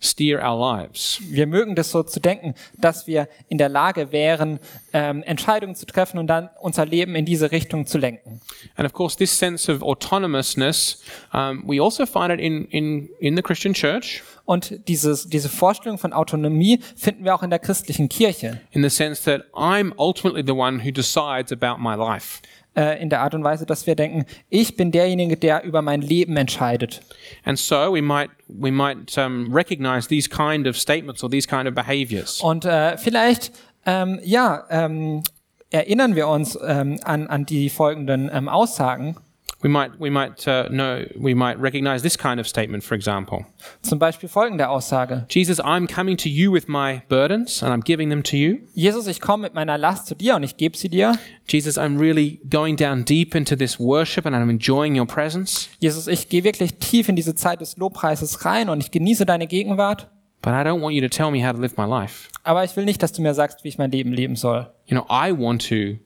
[0.02, 1.20] steer our lives.
[1.22, 4.58] Wir mögen das so zu denken, dass wir in der Lage wären,
[4.92, 8.40] ähm, Entscheidungen zu treffen und dann unser Leben in diese Richtung zu lenken.
[8.74, 11.02] And of course, this sense of autonomousness,
[11.32, 15.98] um, we also find it in, in, in the Christian church, Und dieses, diese Vorstellung
[15.98, 18.60] von Autonomie finden wir auch in der christlichen Kirche.
[18.72, 22.40] in the sense that I'm ultimately the one who decides about my life.
[22.74, 26.00] Äh, in der Art und Weise, dass wir denken, ich bin derjenige, der über mein
[26.00, 27.02] Leben entscheidet.
[27.44, 31.68] And so we might, we might um, recognize these kind of statements or these kind
[31.68, 32.40] of behaviors.
[32.40, 33.52] Und äh, vielleicht,
[33.84, 35.22] ähm, ja, ähm,
[35.70, 39.16] erinnern wir uns ähm, an, an die folgenden ähm, Aussagen.
[39.62, 43.46] We might, we might uh, know, we might recognize this kind of statement, for example.
[43.82, 45.24] Zum Beispiel folgende Aussage.
[45.28, 48.66] Jesus, I'm coming to you with my burdens and I'm giving them to you.
[48.74, 51.16] Jesus, ich komme mit meiner Last zu dir und ich gebe sie dir.
[51.46, 55.68] Jesus, I'm really going down deep into this worship and I'm enjoying your presence.
[55.78, 59.46] Jesus, ich gehe wirklich tief in diese Zeit des Lobpreises rein und ich genieße deine
[59.46, 60.10] Gegenwart.
[60.42, 62.28] But I don't want you to tell me how to live my life.
[62.42, 64.66] Aber ich will nicht, dass du mir sagst, wie ich mein Leben leben soll.
[64.86, 66.00] You know, I want to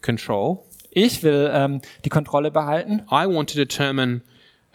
[0.00, 0.64] control.
[0.94, 3.02] Ich will ähm, die Kontrolle behalten.
[3.10, 4.22] I want to determine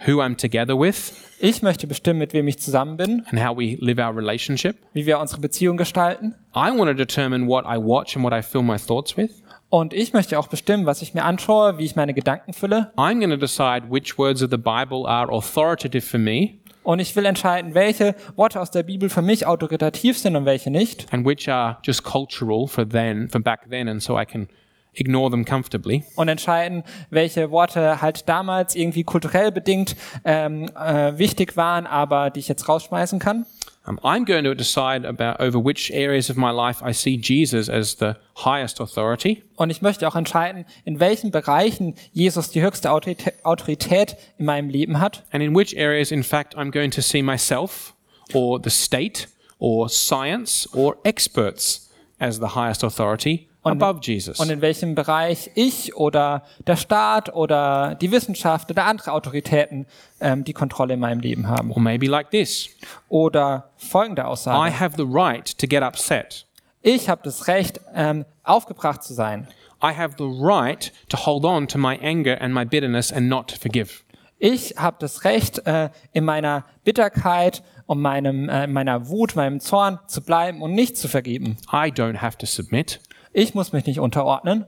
[0.05, 3.77] who I'm together with Ich möchte bestimmen, mit wem ich zusammen bin, and how we
[3.79, 4.75] live our relationship.
[4.93, 6.35] wie wir unsere Beziehung gestalten.
[6.55, 9.41] I want to determine what I watch and what I fill my thoughts with.
[9.69, 12.91] Und ich möchte auch bestimmen, was ich mir anschaue, wie ich meine Gedanken fülle.
[12.97, 17.15] I'm going to decide which words of the Bible are authoritative for me Und ich
[17.15, 21.05] will entscheiden, welche Worte aus der Bibel für mich autoritativ sind und welche nicht.
[21.13, 24.47] and which are just cultural for then, for back then, and so I can
[24.93, 26.03] ignore them comfortably.
[26.15, 32.39] Und entscheiden, welche Worte halt damals irgendwie kulturell bedingt ähm, äh, wichtig waren, aber die
[32.39, 33.45] ich jetzt rausschmeißen kann.
[33.87, 37.69] Um, I'm going to decide about over which areas of my life I see Jesus
[37.69, 42.91] as the highest authority, Und ich möchte auch entscheiden, in welchen Bereichen Jesus die höchste
[42.91, 47.01] Autoritä- Autorität in meinem Leben hat and in which areas, in fact, I'm going to
[47.01, 47.95] see myself
[48.33, 54.39] or the state or science or experts as the highest authority above Jesus.
[54.39, 59.85] und in welchem Bereich ich oder der Staat oder die Wissenschaft oder andere Autoritäten
[60.21, 61.71] ähm, die Kontrolle in meinem Leben haben.
[61.71, 62.69] Or maybe like this
[63.09, 64.79] Oder folgende I Aussage.
[64.79, 66.45] have the right to get upset.
[66.81, 69.47] Ich habe das Recht, ähm, aufgebracht zu sein.
[69.83, 73.49] I have the right to hold on to my anger and my bitterness and not
[73.49, 74.03] to forgive.
[74.37, 79.99] Ich habe das Recht, äh, in meiner Bitterkeit und meinem, äh, meiner Wut, meinem Zorn
[80.07, 81.57] zu bleiben und nicht zu vergeben.
[81.73, 83.01] I don't have to submit.
[83.33, 84.65] Ich muss mich nicht unterordnen.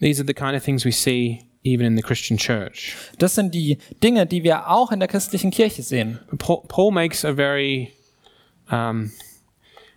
[0.00, 2.96] These are the kind of things we see even in the Christian church.
[3.18, 6.20] Das sind die Dinge, die wir auch in der christlichen Kirche sehen.
[6.38, 7.92] Paul, Paul makes a very,
[8.70, 9.10] um,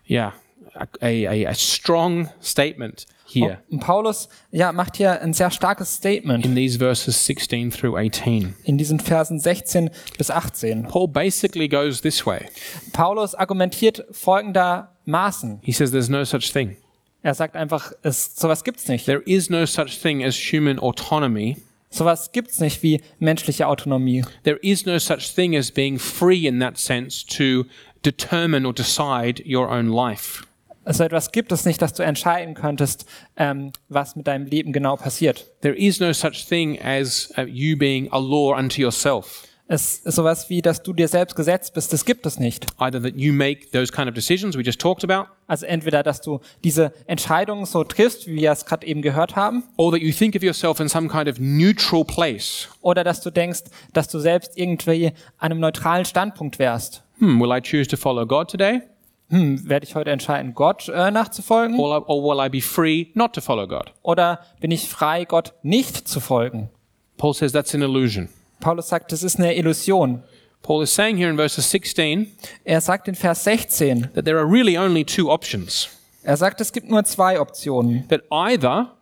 [0.07, 0.33] yeah,
[0.75, 6.45] a, a, a strong statement here Und Paulus ja, macht hier ein sehr starkes Statement
[6.45, 8.55] in these verses 16 through 18.
[8.63, 10.83] in diesen Versen 16 bis 18.
[10.83, 12.47] Paul basically goes this way.
[12.93, 15.59] Paulus argumentiert folgendermaßen.
[15.61, 16.77] He says there's no such thing.
[17.23, 19.05] Er sagt einfach, es, sowas gibt's nicht.
[19.05, 21.57] There is no such thing as human autonomy.
[21.91, 24.23] Sowas gibt's nicht wie menschliche Autonomie.
[24.43, 27.65] There is no such thing as being free in that sense to
[28.01, 30.45] determine or decide your own life.
[30.83, 33.05] Also etwas gibt es nicht, dass du entscheiden könntest,
[33.37, 35.45] ähm, was mit deinem Leben genau passiert.
[35.61, 39.47] There is no such thing as uh, you being a law unto yourself.
[39.73, 42.65] Es ist sowas wie, dass du dir selbst gesetzt bist, das gibt es nicht.
[42.77, 46.19] Either that you make those kind of decisions we just talked about, Also entweder, dass
[46.19, 50.11] du diese Entscheidungen so triffst, wie wir es gerade eben gehört haben, or that you
[50.11, 52.67] think of yourself in some kind of neutral place.
[52.81, 53.61] oder dass du denkst,
[53.93, 57.03] dass du selbst irgendwie an einem neutralen Standpunkt wärst.
[57.19, 58.81] Hmm, will I choose to follow God today,
[59.29, 61.79] Hm, werde ich heute entscheiden, Gott äh, nachzufolgen?
[61.79, 63.93] or, or will I be free not to follow God?
[64.01, 66.69] Oder bin ich frei, Gott nicht zu folgen?
[67.17, 68.27] Paul says that's an illusion.
[68.61, 70.23] Paulus sagt, das ist eine Illusion.
[70.61, 72.31] Paul is saying here in verses 16
[72.63, 75.89] Er sagt in Vers 16, that there are really only two options.
[76.23, 78.07] er sagt, es gibt nur zwei Optionen.
[78.07, 78.95] That either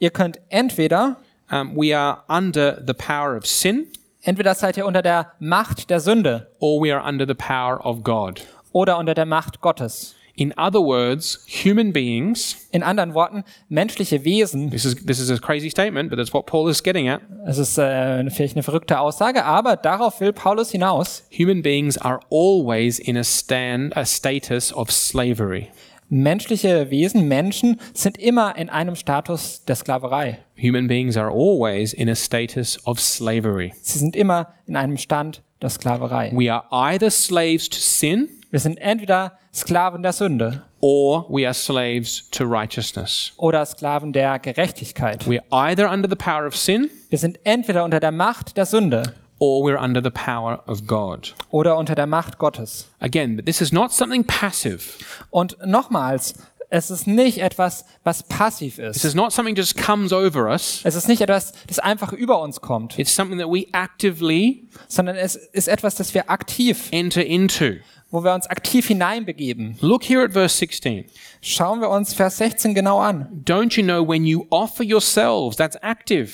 [0.00, 1.16] Ihr könnt entweder,
[1.50, 3.86] um, we are under the power of sin,
[4.22, 8.02] entweder seid ihr unter der Macht der Sünde or we are under the power of
[8.02, 8.42] God.
[8.72, 10.16] oder unter der Macht Gottes.
[10.36, 15.38] In other words, human beings, In anderen Worten, menschliche Wesen, this is, this is a
[15.38, 17.20] crazy statement, but that's what Paul is getting at.
[17.46, 21.22] es ist äh, vielleicht eine verrückte Aussage, aber darauf will Paulus hinaus.
[21.30, 25.68] Human beings are always in a stand, a status of slavery.
[26.10, 30.38] Menschliche Wesen, Menschen, sind immer in einem Status der Sklaverei.
[30.60, 33.72] Human beings are always in a status of slavery.
[33.80, 36.30] Sie sind immer in einem Stand der Sklaverei.
[36.34, 41.52] We are either slaves to sin Wir sind entweder Sklaven der Sünde or we are
[41.52, 43.32] slaves to righteousness.
[43.36, 45.28] oder Sklaven der Gerechtigkeit.
[45.28, 48.64] We are either under the power of sin Wir sind entweder unter der Macht der
[48.64, 51.34] Sünde or we're under the power of God.
[51.50, 52.86] oder unter der Macht Gottes.
[53.00, 54.84] Again, but this is not something passive.
[55.30, 56.34] Und nochmals,
[56.70, 59.04] es ist nicht etwas, was passiv This ist.
[59.04, 60.80] is not something just comes over us.
[60.84, 65.16] Es ist nicht etwas, das einfach über uns kommt, It's something that we actively sondern
[65.16, 67.78] es ist etwas, das wir aktiv, enter into.
[68.14, 69.76] Wo wir uns aktiv hineinbegeben.
[69.80, 71.04] Look here at verse 16.
[71.42, 73.42] Schauen wir uns Vers 16 genau an.
[73.44, 76.30] Don't you know when you offer yourselves, that's active,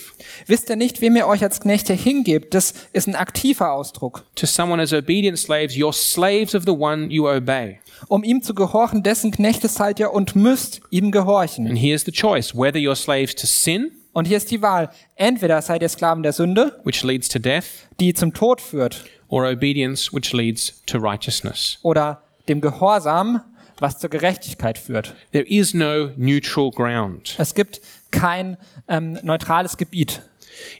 [0.47, 2.55] Wisst ihr nicht, wem ihr euch als Knechte hingebt?
[2.55, 4.25] Das ist ein aktiver Ausdruck.
[4.37, 7.81] to someone as obedient slaves, you're slaves of the one you obey.
[8.09, 11.67] Um ihm zu gehorchen, dessen Knechte seid ihr und müsst ihm gehorchen.
[11.67, 14.91] And here's the choice whether you're slaves to sin, Und hier ist die Wahl.
[15.15, 17.65] Entweder seid ihr Sklaven der Sünde, which leads to death,
[18.01, 21.79] die zum Tod führt, or obedience, which leads to righteousness.
[21.83, 23.41] oder dem Gehorsam,
[23.79, 25.15] was zur Gerechtigkeit führt.
[25.33, 27.35] There is no neutral ground.
[27.39, 30.21] Es gibt kein ähm, neutrales Gebiet.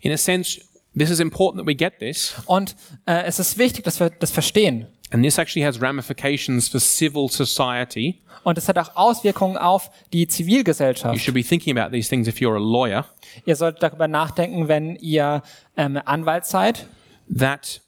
[0.03, 0.61] In a sense,
[0.99, 4.31] this is important that we get this, Und äh, es ist wichtig, dass wir das
[4.31, 4.87] verstehen.
[5.13, 8.21] and this actually has ramifications for civil society.
[8.45, 11.19] Und es hat auch Auswirkungen auf die You Zivilgesellschaft.
[11.21, 13.07] should be thinking about these things if you're a lawyer,
[13.47, 15.43] Ihr solltet darüber nachdenken, wenn ihr
[15.77, 16.87] ähm, Anwalt seid,
[17.35, 17.81] that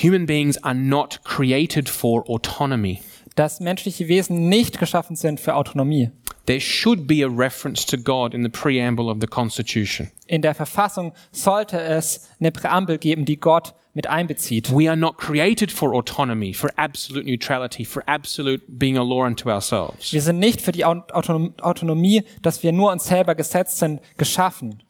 [0.00, 3.00] human beings are not created for autonomy.
[3.34, 6.10] dass menschliche Wesen nicht geschaffen sind für Autonomie.
[6.46, 10.10] There should be a reference to God in the preamble of the Constitution.
[10.26, 14.72] In der Verfassung sollte es eine Präambel geben, die Gott mit einbezieht.
[14.74, 19.50] We are not created for autonomy, for absolute neutrality, for absolute being a law unto
[19.50, 20.12] ourselves.
[20.12, 24.00] Wir sind nicht für die Au- Autonom Autonomie, dass wir nur uns selber gesetzt sind,
[24.16, 24.82] geschaffen.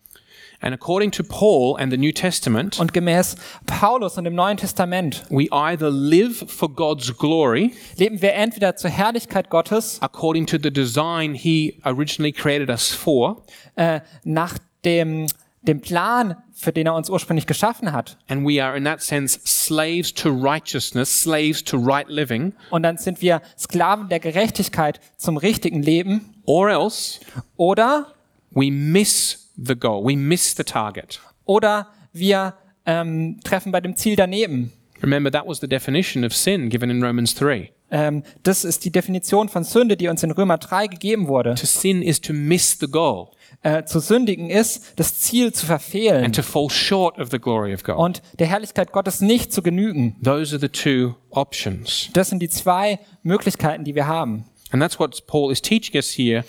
[0.61, 5.25] And according to Paul and the New Testament, Und gemäß Paulus und dem Neuen Testament
[5.31, 10.73] we either live for God's glory leben wir entweder zur Herrlichkeit Gottes according to the
[10.73, 13.45] design He originally created us for,
[13.77, 15.27] äh, nach dem,
[15.63, 18.17] dem Plan, für den er uns ursprünglich geschaffen hat.
[18.29, 22.97] and we are in that sense slaves to righteousness, slaves to right living, Und dann
[22.97, 26.35] sind wir Sklaven der Gerechtigkeit zum richtigen Leben.
[26.47, 27.21] or else
[27.57, 28.13] Oder,
[28.51, 31.21] we miss the goal, we miss the target.
[31.45, 32.55] oder wir
[32.87, 34.73] ähm, treffen bei dem Ziel daneben.
[35.03, 37.71] Remember, that was the definition of sin given in Romans 3.
[37.91, 41.55] Ähm, das ist die Definition von Sünde, die uns in Römer 3 gegeben wurde.
[41.55, 43.29] To sin is to miss the goal
[43.63, 47.75] Äh, zu sündigen ist, das Ziel zu verfehlen and to fall short of the glory
[47.75, 47.97] of God.
[47.97, 50.17] und der Herrlichkeit Gottes nicht zu genügen.
[50.23, 52.09] Those are the two options.
[52.13, 54.45] Das sind die zwei Möglichkeiten, die wir haben.
[54.71, 56.45] And that's what Paul is teaching us here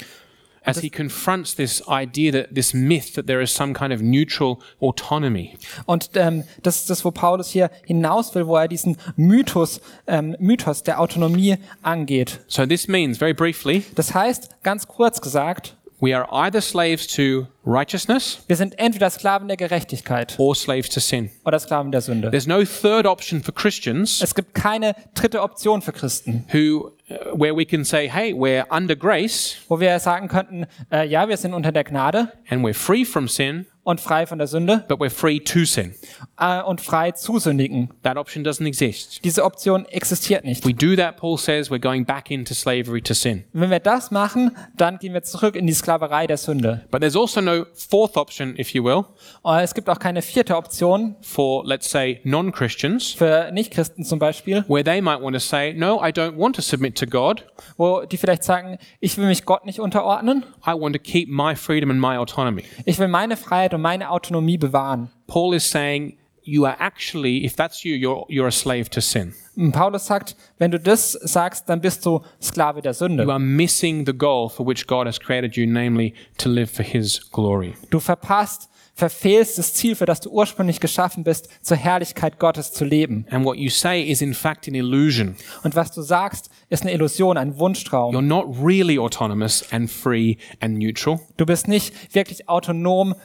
[0.69, 4.59] as he confronts this idea that this myth that there is some kind of neutral
[4.81, 5.57] autonomy.
[5.85, 10.35] Und ähm, das ist das, wo Paulus hier hinaus will, wo er diesen Mythos, ähm,
[10.39, 12.39] Mythos der Autonomie angeht.
[12.47, 17.45] So this means, very briefly, Das heißt, ganz kurz gesagt, we are either slaves to
[17.65, 21.29] righteousness wir sind entweder Sklaven der Gerechtigkeit or slaves to sin.
[21.43, 22.29] oder Sklaven der Sünde.
[22.31, 26.91] There's no third option for Christians Es gibt keine dritte Option für Christen, who
[27.33, 31.37] where we can say, hey, we're under grace wo wir sagen könnten, äh, ja, wir
[31.37, 34.99] sind unter der Gnade and we're free from sin, und frei von der Sünde but
[34.99, 35.95] we're free to sin.
[36.39, 37.89] äh, und frei zu sündigen.
[38.03, 39.23] That option doesn't exist.
[39.23, 40.65] Diese Option existiert nicht.
[40.65, 43.43] If we do that, Paul says, we're going back into slavery to sin.
[43.53, 46.85] Wenn wir das machen, dann gehen wir zurück in die Sklaverei der Sünde.
[46.91, 49.05] But there's also no fourth option, if you will,
[49.45, 54.19] Äh, Es gibt auch keine vierte Option for, let's say, non Christians, für Nichtchristen zum
[54.19, 57.45] Beispiel, where they might want to say, no, I don't want to submit to God.
[57.77, 61.55] wo die vielleicht sagen, ich will mich Gott nicht unterordnen, I want to keep my
[61.55, 62.63] freedom and my autonomy.
[62.85, 65.09] ich will meine Freiheit und meine Autonomie bewahren.
[65.27, 69.33] Paul is saying, you are actually, if that's you, you're, you're a slave to sin.
[69.73, 73.29] Paulus sagt, wenn du das sagst, dann bist du Sklave der You Sünde.
[73.29, 77.29] are missing the goal for which God has created you, namely to live for his
[77.31, 77.73] glory.
[77.89, 78.68] Du verpasst,
[78.99, 83.25] verfehlst das Ziel, für das du ursprünglich geschaffen bist, zur Herrlichkeit Gottes zu leben.
[83.31, 85.35] And what you say is, in fact, an illusion.
[85.63, 88.13] Und was du sagst, ist eine Illusion, ein Wunschtraum.
[88.15, 91.19] You're not really autonomous and free and neutral.
[91.37, 93.15] Du bist nicht wirklich autonom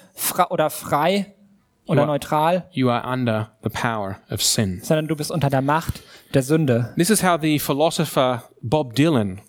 [0.50, 1.34] oder frei
[1.86, 2.06] oder Ja.
[2.06, 4.80] neutral, You are under the power of sin.
[4.82, 6.94] sondern du bist unter der Macht der Sünde.
[6.96, 9.40] This is how the philosopher Bob Dylan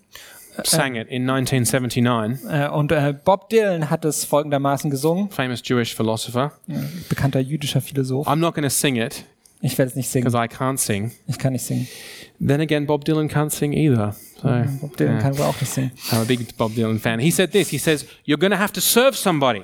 [0.63, 5.93] sang it in 1979, Äh, Und äh, Bob Dylan hat es folgendermaßen gesungen, famous Jewish
[5.95, 6.51] philosopher.
[7.09, 8.27] bekannter jüdischer Philosoph.
[8.27, 9.25] I'm not going to sing it
[9.61, 10.25] Ich werde es nicht singen.
[10.25, 11.11] because I can't sing.
[11.27, 11.87] Ich kann nicht singen.
[12.45, 14.15] Then again, Bob Dylan can't sing either.
[14.41, 15.21] So mhm, Bob Dylan yeah.
[15.21, 15.91] kann wohl auch nicht singen.
[16.11, 17.19] I'm a big Bob Dylan fan.
[17.19, 17.69] He said this.
[17.69, 19.63] He says, "You're going to have to serve somebody."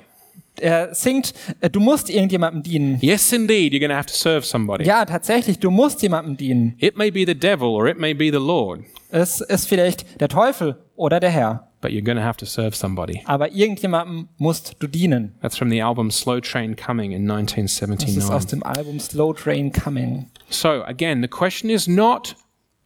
[0.59, 2.97] Er singt, äh, du musst irgendjemandem dienen.
[3.01, 4.83] Yes, indeed, you're going to have to serve somebody.
[4.85, 6.75] Ja, tatsächlich, du musst jemandem dienen.
[6.77, 10.27] It may be the devil or it may be the Lord, Es ist vielleicht der
[10.29, 11.67] Teufel oder der Herr.
[11.81, 13.21] but you're going to have to serve somebody.
[13.25, 15.33] Aber irgendjemandem musst du dienen.
[15.41, 18.23] That's from the album Slow Train Coming in Das ist 1979.
[18.31, 20.27] aus dem Album Slow Train Coming.
[20.49, 22.35] So again, the question is not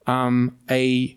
[0.08, 1.10] um, a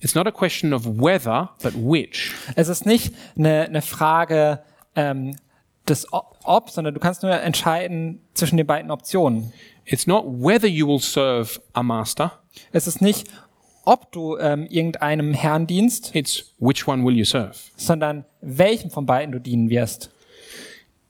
[0.00, 2.30] it's not a question of whether, but which.
[2.54, 4.60] Es ist nicht eine, eine Frage
[4.94, 5.34] ähm,
[6.10, 9.52] Ob, ob, sondern du kannst nur entscheiden zwischen den beiden Optionen.
[9.84, 12.40] It's not whether you will serve a master,
[12.72, 13.28] Es ist nicht,
[13.84, 17.54] ob du ähm, irgendeinem Herrn dienst, it's which one will you serve.
[17.76, 20.10] sondern welchem von beiden du dienen wirst.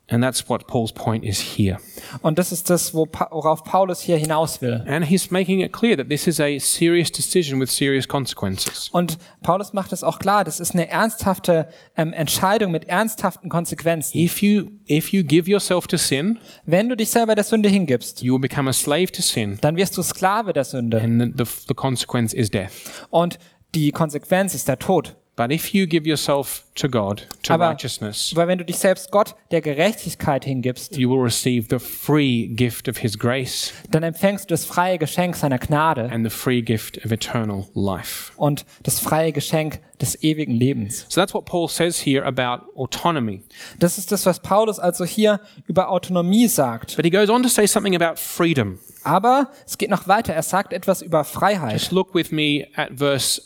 [0.07, 1.79] And that's what Paul's point is here.
[2.21, 4.85] Und das ist das, worauf Paulus hier hinaus will.
[4.87, 8.91] And he's making it clear that this is a serious decision with serious consequences.
[8.93, 14.19] Und Paulus macht es auch klar, das ist eine ernsthafte ähm, Entscheidung mit ernsthaften Konsequenzen.
[14.19, 18.23] If you if you give yourself to sin, Wenn du dich selber der Sünde hingibst,
[18.23, 21.01] you will become a slave to sin, dann wirst du Sklave der Sünde.
[21.01, 22.73] and the, the, the consequence is death.
[23.09, 23.39] Und
[23.75, 25.17] die Konsequenz ist der Tod.
[25.37, 29.11] But if you give yourself to God, to Aber- righteousness, Aber wenn du dich selbst
[29.11, 34.45] Gott der Gerechtigkeit hingibst, you will receive the free gift of His grace dann empfängst
[34.49, 38.31] du das freie Geschenk seiner Gnade and the free gift of eternal life.
[38.37, 41.07] und das freie Geschenk des ewigen Lebens.
[41.09, 43.43] So that's what Paul says here about autonomy.
[43.81, 46.95] Das ist das, was Paulus also hier über Autonomie sagt.
[46.97, 48.79] But he goes on to say something about freedom.
[49.03, 50.33] Aber es geht noch weiter.
[50.33, 51.73] Er sagt etwas über Freiheit.
[51.73, 53.43] Just look with me at verse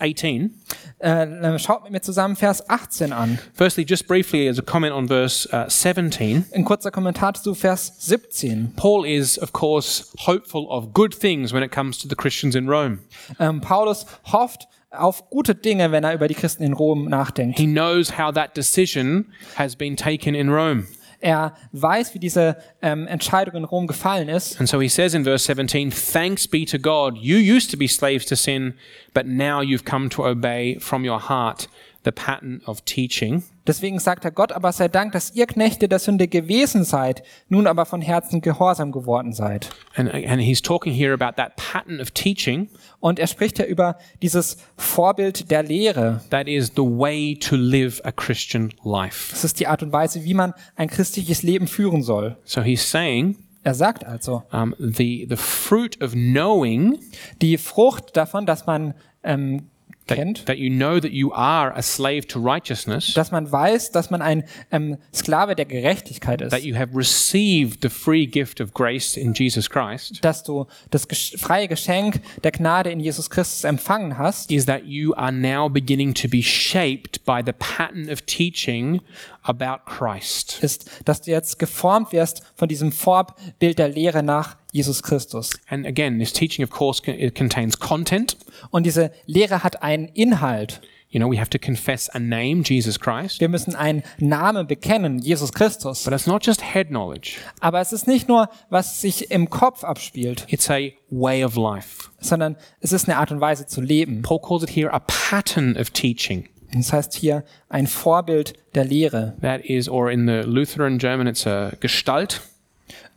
[0.00, 0.62] 18.
[0.98, 3.38] Äh, schaut mit mir zusammen Vers 18 an.
[3.54, 6.46] Firstly, just briefly as a comment on verse uh, 17.
[6.52, 8.74] Ein kurzer Kommentar zu Vers 17.
[8.76, 12.68] Paul is, of course, hopeful of good things when it comes to the Christians in
[12.68, 13.00] Rome.
[13.38, 17.58] Ähm, Paulus hofft auf gute Dinge, wenn er über die Christen in Rom nachdenkt.
[17.58, 20.86] He knows how that decision has been taken in Rome.
[21.22, 24.58] Er weiß, wie diese ähm, Entscheidung in Rom gefallen ist.
[24.58, 27.86] And so he says in verse 17, Thanks be to God, you used to be
[27.86, 28.74] slaves to sin,
[29.14, 31.68] but now you've come to obey from your heart
[32.02, 33.44] the pattern of teaching.
[33.66, 37.66] Deswegen sagt er Gott aber sei Dank, dass ihr Knechte der Sünde gewesen seid, nun
[37.66, 39.70] aber von Herzen gehorsam geworden seid.
[39.94, 42.68] And, and he's talking here about that pattern of teaching.
[42.98, 46.22] Und er spricht ja über dieses Vorbild der Lehre.
[46.30, 49.30] That is the way to live a Christian life.
[49.30, 52.36] Das ist die Art und Weise, wie man ein christliches Leben führen soll.
[52.44, 56.98] So he's saying Er sagt also, um, the, the fruit of knowing
[57.40, 59.70] die Frucht davon, dass man ähm,
[60.06, 64.10] kennt, that you know that you are a slave to righteousness, dass man weiß, dass
[64.10, 68.72] man ein ähm, Sklave der Gerechtigkeit that ist, you have received the free gift of
[68.74, 73.64] grace in Jesus Christ, dass du das gesch- freie Geschenk der Gnade in Jesus Christus
[73.64, 78.22] empfangen hast, is that you are now beginning to be shaped by the pattern of
[78.22, 79.00] teaching
[79.42, 80.58] about Christ.
[80.62, 85.50] ist, dass du jetzt geformt wirst von diesem Vorbild der Lehre nach Jesus Christus.
[85.68, 88.36] And again, this teaching, of course, it contains content.
[88.70, 90.80] Und diese Lehre hat einen Inhalt.
[91.10, 93.38] You know, we have to confess a name, Jesus Christ.
[93.38, 96.04] Wir müssen einen Namen bekennen, Jesus Christus.
[96.04, 99.84] But it's not just head knowledge, Aber es ist nicht nur, was sich im Kopf
[99.84, 102.08] abspielt, it's a way of life.
[102.18, 104.22] sondern es ist eine Art und Weise zu leben.
[104.22, 106.48] Paul calls it here a pattern of teaching.
[106.72, 109.36] Das heißt hier ein Vorbild der Lehre.
[109.42, 112.40] That is, or in the Lutheran German, it's a Gestalt.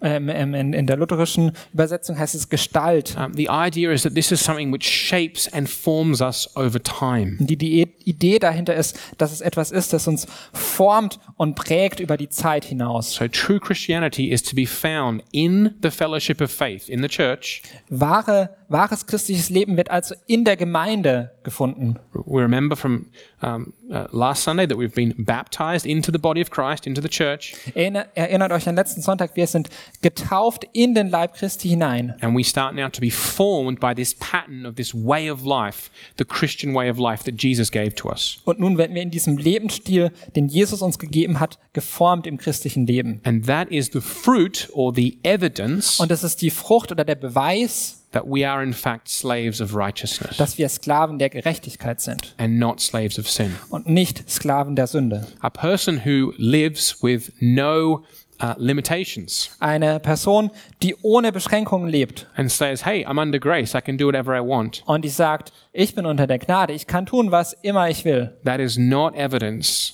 [0.05, 3.17] Ähm, ähm, in, in der lutherischen Übersetzung heißt es Gestalt.
[3.17, 7.37] Um, the idea is that this is something which shapes and forms us over time.
[7.39, 12.17] Die, die Idee dahinter ist, dass es etwas ist, das uns formt und prägt über
[12.17, 13.13] die Zeit hinaus.
[13.15, 17.63] So true Christianity is to be found in the fellowship of faith, in the church.
[17.89, 21.97] Wahre, wahres christliches Leben wird also in der Gemeinde gefunden.
[22.13, 23.07] We remember from
[23.41, 27.09] um, uh, last Sunday that we've been baptized into the body of Christ, into the
[27.09, 29.69] church, Erinner, erinnert euch an letzten Sonntag, wir sind
[30.01, 32.13] getauft in den Leib Christi hinein.
[32.21, 35.89] and we start now to be formed by this pattern of this way of life,
[36.17, 38.37] the Christian way of life that Jesus gave to us.
[38.45, 42.85] Und nun werden wir in diesem Lebensstil, den Jesus uns gegeben hat, geformt im christlichen
[42.87, 43.21] Leben.
[43.23, 47.15] And that is the fruit or the evidence Und das ist die Frucht oder der
[47.15, 52.33] Beweis, that we are in fact slaves of righteousness dass wir Sklaven der Gerechtigkeit sind
[52.37, 53.53] and not slaves of sin.
[53.69, 55.27] und nicht Sklaven der Sünde.
[55.41, 58.03] A person who lives with no
[58.41, 63.81] uh, limitations Eine Person, die ohne Beschränkungen lebt and says, Hey, I'm under grace, I
[63.81, 64.83] can do whatever I want.
[64.85, 68.35] und die sagt, ich bin unter der Gnade, ich kann tun, was immer ich will.
[68.43, 69.93] That is not evidence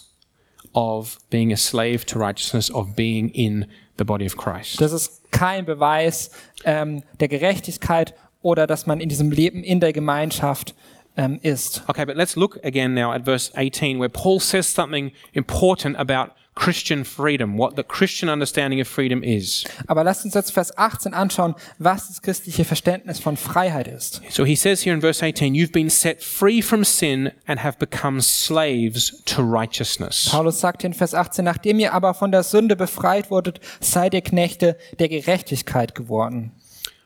[0.74, 3.66] of being a slave to righteousness, of being in
[3.98, 4.80] the body of Christ.
[4.80, 6.32] Das ist kein Beweis
[6.66, 10.76] ähm, der Gerechtigkeit oder dass man in diesem Leben in der Gemeinschaft
[11.18, 11.84] ähm, ist.
[11.88, 16.32] Okay, but let's look again now at verse 18, where Paul says something important about
[16.62, 19.64] Christian freedom, what the Christian understanding of freedom is.
[19.88, 24.22] Aber lasst uns jetzt Vers 18 anschauen, was das christliche Verständnis von Freiheit ist.
[24.30, 27.80] So he says here in verse 18, You've been set free from sin and have
[27.80, 30.30] become slaves to righteousness.
[30.30, 34.22] Paulus sagt in Vers 18, nachdem ihr aber von der Sünde befreit wurdet, seid ihr
[34.22, 36.51] Knechte der Gerechtigkeit geworden.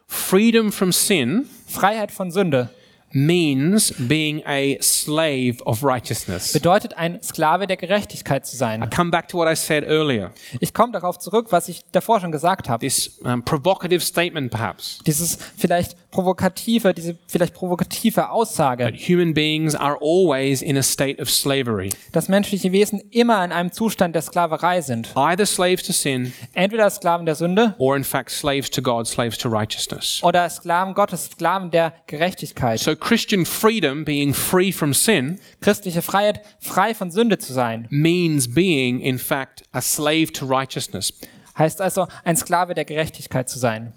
[0.06, 2.72] Freedom from sin Freiheit von Sünde
[3.16, 6.52] means being a slave of righteousness.
[6.52, 8.88] bedeutet, ein Sklave der Gerechtigkeit zu sein.
[8.90, 10.32] Come back to what I said earlier.
[10.60, 12.86] Ich komme darauf zurück, was ich davor schon gesagt habe.
[12.86, 19.76] This um, provocative statement, perhaps, Dieses vielleicht provokative, diese vielleicht provokative Aussage, that human beings
[19.76, 24.24] are always in a state of slavery, dass menschliche Wesen immer in einem Zustand der
[24.24, 25.10] Sklaverei sind.
[25.16, 29.38] either slaves to sin Entweder Sklaven der Sünde or, in fact, slaves to God, slaves
[29.38, 30.20] to righteousness.
[30.22, 32.80] oder Sklaven Gottes, Sklaven der Gerechtigkeit.
[32.80, 38.48] So, Christian freedom, being free from sin, Christliche Freiheit, frei von Sünde zu sein, means
[38.48, 41.14] being, in fact, a slave to righteousness.
[41.56, 43.94] heißt also, ein Sklave der Gerechtigkeit zu sein.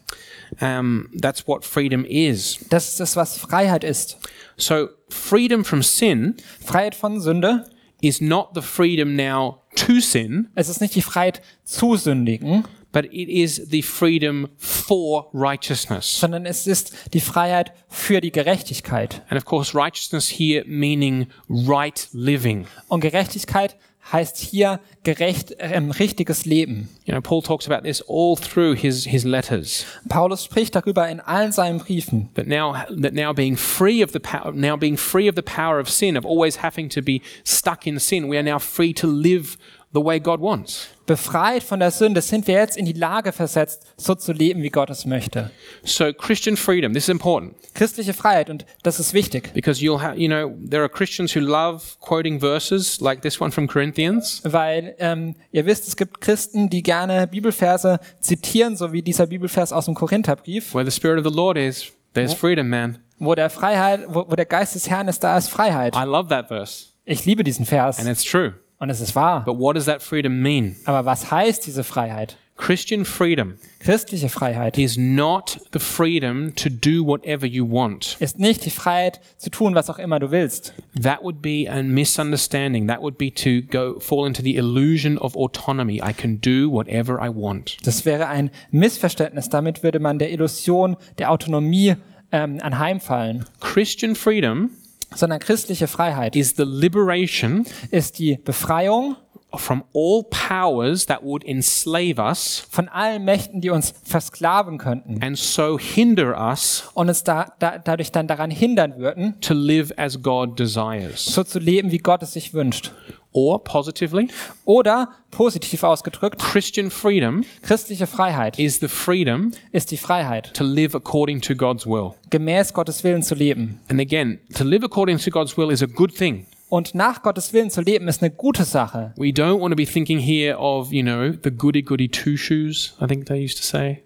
[0.61, 2.59] Um, that's what freedom is.
[2.68, 4.18] Das ist es, was Freiheit ist.
[4.59, 7.64] So, freedom from sin Freiheit von Sünde,
[8.02, 13.05] is not the freedom now to sin, es ist nicht die Freiheit zu sündigen, but
[13.07, 16.18] it is the freedom for righteousness.
[16.20, 19.22] sondern es ist die Freiheit für die Gerechtigkeit.
[19.28, 22.66] And of course, righteousness here meaning right living.
[22.89, 23.76] Und Gerechtigkeit
[24.12, 26.89] heißt hier gerecht, ähm, richtiges Leben.
[27.05, 29.84] You know, Paul talks about this all through his, his letters.
[30.09, 34.20] Paulus spricht darüber in allen seinen Briefen, But now, that now being free of the
[34.20, 37.86] power, now being free of the power of sin, of always having to be stuck
[37.86, 39.59] in sin, we are now free to live
[39.93, 40.89] the way God wants.
[41.09, 44.68] Befreit von der Sünde, sind wir jetzt in die Lage versetzt, so zu leben, wie
[44.70, 45.50] Gott es möchte.
[45.82, 50.16] So Christian freedom, this is important Christliche Freiheit, und das ist wichtig, because you'll have,
[50.16, 54.40] you know, there are Christians who love quoting verses like this one from Corinthians.
[54.44, 59.72] weil ähm, ihr wisst, es gibt Christen, die gerne Bibelverse zitieren, so wie dieser Bibelvers
[59.72, 62.98] aus dem Korintherbrief, Where the Spirit of the Lord is, there's freedom, man.
[63.18, 65.96] wo der Freiheit, wo, wo der Geist des Herrn ist, da ist Freiheit.
[65.96, 68.52] I love that verse, Ich liebe diesen Vers and it's true.
[68.79, 69.45] Und es ist wahr.
[69.45, 70.76] But what does that freedom mean?
[70.85, 72.37] Aber was heißt diese Freiheit?
[72.59, 78.16] Christian freedom Christliche Freiheit is not the freedom to do whatever you want.
[78.18, 80.74] ist nicht die Freiheit zu tun, was auch immer du willst.
[81.01, 82.89] That would be a misunderstanding.
[82.89, 86.03] That would be to go fall into the illusion of autonomy.
[86.05, 87.76] I can do whatever I want.
[87.85, 89.49] Das wäre ein Missverständnis.
[89.49, 91.95] Damit würde man der Illusion der Autonomie
[92.33, 93.45] ähm, anheimfallen.
[93.61, 94.70] Christian freedom
[95.14, 99.16] Sondern christliche Freiheit is the liberation ist die Befreiung
[99.56, 105.38] from all powers that would enslave us von allen Mächten, die uns versklaven könnten and
[105.38, 110.22] so hinder us und uns da, da, dadurch dann daran hindern würden, to live as
[110.22, 111.24] God desires.
[111.24, 112.92] so zu leben, wie Gott es sich wünscht.
[113.33, 114.29] Or positively,
[114.64, 120.95] Oder positiv ausgedrückt, Christian freedom christliche Freiheit is the freedom ist die Freiheit, to live
[120.95, 122.12] according to God's will.
[122.31, 123.81] gemäß Gottes Willen zu leben.
[123.89, 126.47] And again, to live according to God's will is a good thing.
[126.70, 129.12] Und nach Gottes Willen zu leben ist eine gute Sache.
[129.16, 132.95] We don't want to be thinking here of, you know, the goody goody two shoes,
[133.01, 134.03] I think they used to say.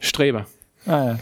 [0.00, 0.46] Streber.
[0.86, 1.18] Ah, ja.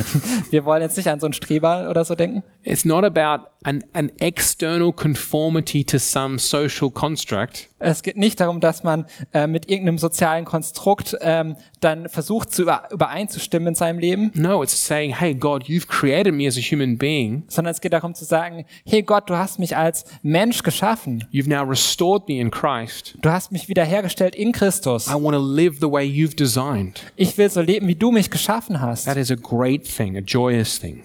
[0.50, 2.42] Wir wollen jetzt nicht an so einen Streber oder so denken.
[2.62, 7.68] It's not about an, an external conformity to some social construct.
[7.78, 12.62] Es geht nicht darum, dass man äh, mit irgendeinem sozialen Konstrukt ähm, dann versucht zu
[12.62, 16.60] über, übereinzustimmen in seinem Leben, No, it's saying, hey, God, you've created me as a
[16.60, 17.44] human being.
[17.48, 21.24] sondern es geht darum zu sagen, hey Gott, du hast mich als Mensch geschaffen.
[21.30, 23.16] You've now restored me in Christ.
[23.20, 25.06] Du hast mich wiederhergestellt in Christus.
[25.08, 27.02] I want to live the way you've designed.
[27.16, 29.03] Ich will so leben, wie du mich geschaffen hast.
[29.04, 31.04] That is a great thing, a joyous thing.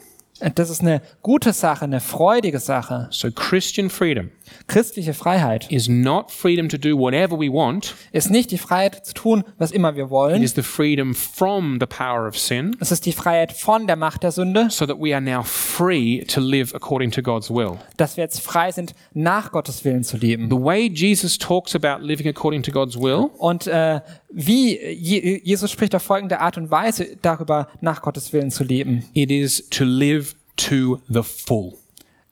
[0.56, 3.08] Das ist eine gute Sache, eine freudige Sache.
[3.12, 4.32] So, Christian freedom
[4.68, 9.14] Christliche Freiheit is not freedom to do whatever we want, ist nicht die Freiheit zu
[9.14, 10.42] tun, was immer wir it wollen.
[10.42, 14.24] is the freedom from the power of sin, Es ist die Freiheit von der Macht
[14.24, 17.78] der Sünde, so that we are now free to live according to God's will.
[17.98, 20.50] dass wir jetzt frei sind, nach Gottes Willen zu leben.
[20.50, 25.72] The way Jesus talks about living according to God's will Und äh, wie Je Jesus
[25.72, 29.04] spricht auf folgende Art und Weise darüber, nach Gottes Willen zu leben.
[29.14, 31.74] it is to live to the full.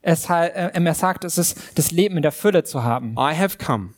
[0.01, 3.13] Es, äh, er sagt, es ist das Leben in der Fülle zu haben.
[3.17, 3.89] I have come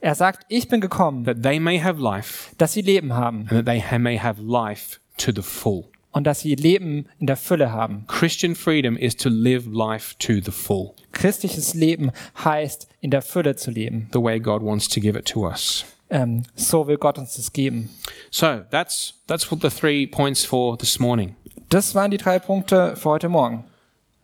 [0.00, 3.50] Er sagt, ich bin gekommen, that they may have life dass sie Leben haben and
[3.50, 5.84] that they may have life to the full.
[6.10, 8.04] und dass sie Leben in der Fülle haben.
[8.08, 12.10] Christian freedom is to live life to the full, Christliches Leben
[12.44, 14.08] heißt, in der Fülle zu leben.
[14.12, 15.86] the way God wants to give it to us.
[16.10, 17.90] Ähm, so will Gott uns das geben.
[18.30, 21.34] So that's that's what the three points for this morning.
[21.68, 23.64] Das waren die drei Punkte für heute Morgen.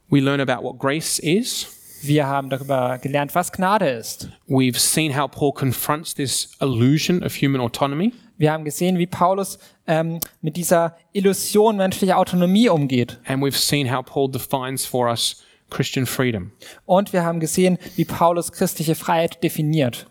[0.09, 1.67] We learn about what grace is.
[2.03, 4.29] Wir haben darüber gelernt, was Gnade ist.
[4.49, 8.13] We've seen how Paul confronts this illusion of human autonomy.
[8.39, 13.19] Wir haben gesehen, wie Paulus ähm, mit dieser Illusion menschlicher Autonomie umgeht.
[13.27, 16.53] And we've seen how Paul defines for us Christian freedom.
[16.87, 20.07] Und wir haben gesehen, wie Paulus christliche Freiheit definiert.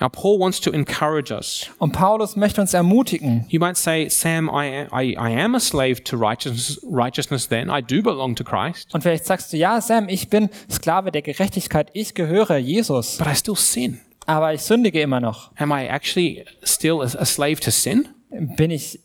[0.00, 1.70] Now, Paul wants to encourage us.
[1.78, 3.46] Und Paulus möchte uns ermutigen.
[3.48, 7.68] You might say, Sam, I, I, I am a slave to righteousness, righteousness then.
[7.68, 11.22] I do belong to Christ, Und vielleicht sagst du, ja, Sam, ich bin Sklave der
[11.22, 14.00] Gerechtigkeit, ich gehöre Jesus, but I still sin.
[14.26, 15.50] aber ich sündige immer noch.
[15.56, 18.08] Am I actually still a, slave to sin?
[18.30, 19.00] Bin ich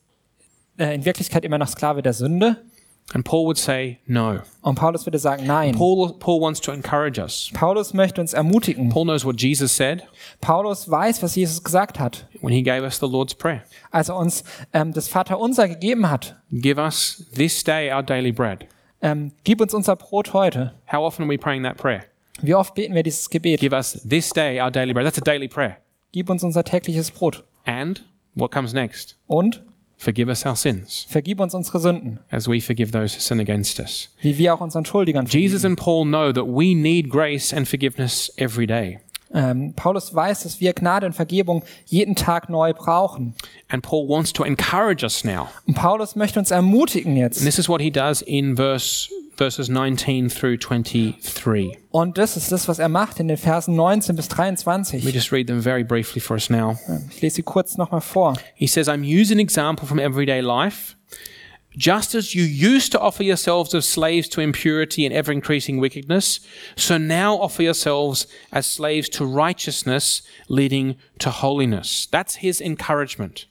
[0.78, 2.58] äh, in Wirklichkeit immer noch Sklave der Sünde?
[3.14, 4.42] And Paul would say, no.
[4.62, 5.76] Und Paulus würde sagen, nein.
[5.76, 7.50] Paul, Paul wants to encourage us.
[7.54, 8.90] Paulus möchte uns ermutigen.
[8.90, 10.04] Paul knows what Jesus said
[10.42, 14.18] Paulus weiß, was Jesus gesagt hat, when he gave us the Lord's Prayer als er
[14.18, 14.44] uns
[14.74, 16.36] ähm, das Vaterunser gegeben hat.
[16.52, 18.68] Give us this day our daily bread.
[19.02, 20.74] Ähm, gib uns unser Brot heute.
[20.92, 22.04] How often are we praying that prayer?
[22.42, 23.60] Wie oft beten wir dieses Gebet?
[23.60, 25.06] Give us this day our daily bread.
[25.06, 25.78] That's a daily prayer.
[26.12, 27.44] Gib uns unser tägliches Brot.
[27.66, 28.06] And
[28.36, 29.18] what comes next?
[29.28, 29.64] Und
[30.02, 33.82] Forgive us our sins vergib uns unsere Sünden, as we forgive those who sin against
[33.82, 34.10] us.
[34.22, 38.32] wie wir auch unseren Schuldigern Jesus and Paul know that we need grace and forgiveness
[38.38, 39.00] every day.
[39.34, 43.36] Ähm, Paulus weiß, dass wir Gnade und Vergebung jeden Tag neu brauchen.
[43.68, 45.48] And Paul wants to encourage us now.
[45.68, 47.44] Und Paulus möchte uns ermutigen And jetzt.
[47.44, 51.78] this is what he does in verse verses 19 through 23.
[51.92, 55.14] Und das ist das, was er macht in den Versen 19 bis Let me 23.
[55.14, 56.78] just read them very briefly for us now.
[57.10, 58.34] Ich lese sie kurz nochmal vor.
[58.56, 60.96] He says, I'm using an example from everyday life
[61.78, 66.40] Just as you used to offer yourselves as slaves to impurity and ever increasing wickedness,
[66.76, 72.08] so now offer yourselves as slaves to righteousness, leading to holiness.
[72.12, 73.46] That's his encouragement.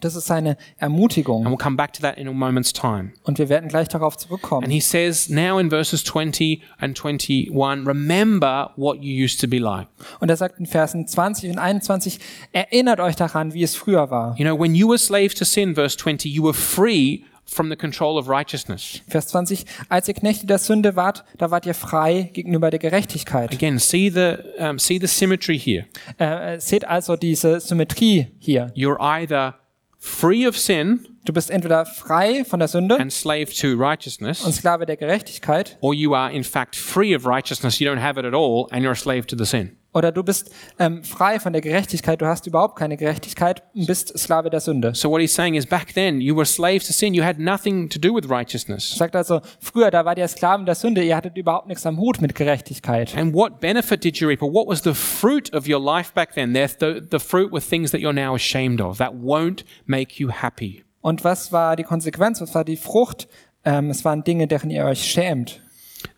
[0.00, 1.44] Das ist seine Ermutigung.
[1.44, 3.12] And we'll come back to that in a moment's time.
[3.24, 4.70] Und wir werden gleich darauf And zurückkommen.
[4.70, 7.50] he says now in verses 20 and 21,
[7.86, 9.88] remember what you used to be like.
[10.20, 12.18] Und er sagt in Versen 20 und 21,
[12.52, 14.34] erinnert euch daran, wie es früher war.
[14.38, 17.76] You know, when you were slaves to sin, verse 20, you were free from the
[17.76, 19.00] control of righteousness.
[19.08, 23.52] Vers 20, als ihr Knechte der Sünde wart, da wart ihr frei gegenüber der Gerechtigkeit.
[23.52, 25.86] Again, see the, um, see the symmetry here.
[26.18, 28.72] Äh, seht also diese Symmetrie hier.
[28.74, 29.56] You're either
[29.98, 34.40] free of sin Du bist entweder frei von der Sünde and slave to und righteousness,
[34.40, 38.24] Sklave der Gerechtigkeit, or you are in fact free of righteousness, you don't have it
[38.24, 39.76] at all, and you're a slave to the sin.
[39.92, 44.16] Oder du bist ähm, frei von der Gerechtigkeit, du hast überhaupt keine Gerechtigkeit und bist
[44.18, 44.94] Sklave der Sünde.
[44.94, 47.88] So what he's saying is back then you were slaves to sin, you had nothing
[47.88, 48.90] to do with righteousness.
[48.90, 52.20] Sagt also, früher, da wart ihr Sklaven der Sünde, ihr hattet überhaupt nichts am Hut
[52.20, 53.16] mit Gerechtigkeit.
[53.16, 56.34] And what benefit did you reap, or what was the fruit of your life back
[56.34, 56.54] then?
[56.54, 60.84] The, the fruit were things that you're now ashamed of, that won't make you happy.
[61.00, 62.40] Und was war die Konsequenz?
[62.40, 63.28] Was war die Frucht?
[63.64, 65.62] Ähm, es waren Dinge, deren ihr euch schämt.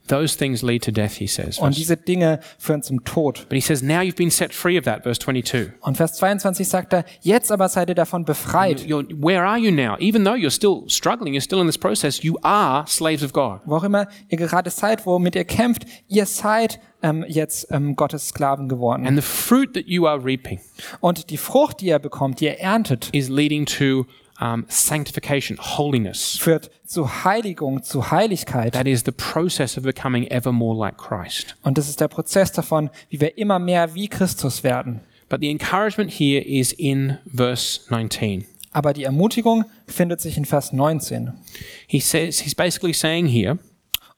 [0.09, 1.59] Those things lead to death, he says.
[1.59, 3.47] Und diese Dinge führen zum Tod.
[3.49, 5.73] But he says, now you've been set free of that, verse 22.
[5.81, 8.81] Und Vers 22 sagt er, jetzt aber seid ihr davon befreit.
[8.81, 9.97] You're, where are you now?
[9.99, 13.61] Even though you're still struggling, you're still in this process, you are slaves of God.
[13.65, 18.29] Wo auch immer ihr gerade seid, womit ihr kämpft, ihr seid ähm, jetzt ähm, Gottes
[18.29, 19.07] Sklaven geworden.
[19.07, 20.61] And the fruit that you are reaping
[21.01, 24.07] Und die Frucht, die ihr bekommt, die ihr erntet, is leading to
[24.43, 26.39] um, sanctification, holiness.
[26.41, 28.75] führt zu Heiligung, zu Heiligkeit.
[28.75, 31.57] That is the process of becoming ever more like Christ.
[31.63, 35.01] Und das ist der Prozess davon, wie wir immer mehr wie Christus werden.
[35.29, 38.45] But the encouragement here is in verse 19.
[38.73, 41.33] Aber die Ermutigung findet sich in Vers 19.
[41.87, 43.59] He says, he's basically saying here,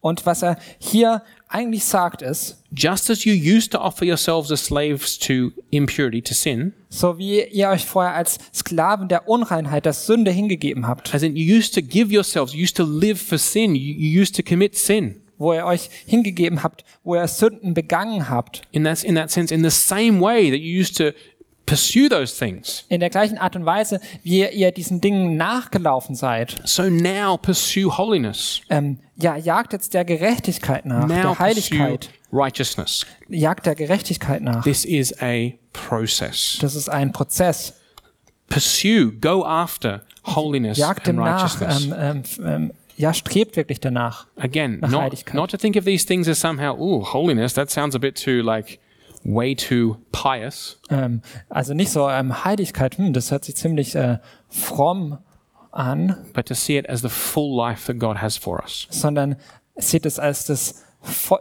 [0.01, 1.23] Und was er hier
[1.55, 6.35] eigentlich sagt ist, just as you used to offer yourselves as slaves to impurity, to
[6.35, 11.23] sin, so wie ihr euch vorher als Sklaven der Unreinheit, der Sünde hingegeben habt, as
[11.23, 14.35] in you used to give yourselves, you used to live for sin, you, you used
[14.35, 15.21] to commit sin.
[15.37, 19.55] wo ihr euch hingegeben habt, wo ihr Sünden begangen habt, In that, in that sense,
[19.55, 21.13] in the same way that you used to
[21.67, 22.85] pursue those things.
[22.89, 27.97] in der gleichen Art und Weise, wie ihr diesen Dingen nachgelaufen seid, So now pursue
[27.97, 28.61] holiness.
[28.71, 33.07] ähm, ja, jagt jetzt der Gerechtigkeit nach, Now der Heiligkeit, righteousness.
[33.29, 34.63] jagt der Gerechtigkeit nach.
[34.65, 36.59] This is a process.
[36.61, 37.75] Das ist ein Prozess.
[38.49, 41.87] Pursue, go after holiness Jagt and nach, righteousness.
[41.87, 44.27] ähm, ähm, f- ähm, ja, strebt wirklich danach.
[44.37, 45.35] Again, nach not, Heiligkeit.
[45.35, 48.41] not to think of these things as somehow, oh, holiness, that sounds a bit too,
[48.43, 48.79] like,
[49.25, 50.79] way too pious.
[50.91, 54.19] Ähm, also nicht so ähm, Heiligkeit, hm, das hört sich ziemlich äh,
[54.49, 55.19] fromm
[55.73, 58.87] an, but to see it as the full life that God has for us.
[58.91, 59.37] sondern
[59.77, 60.85] seht es als das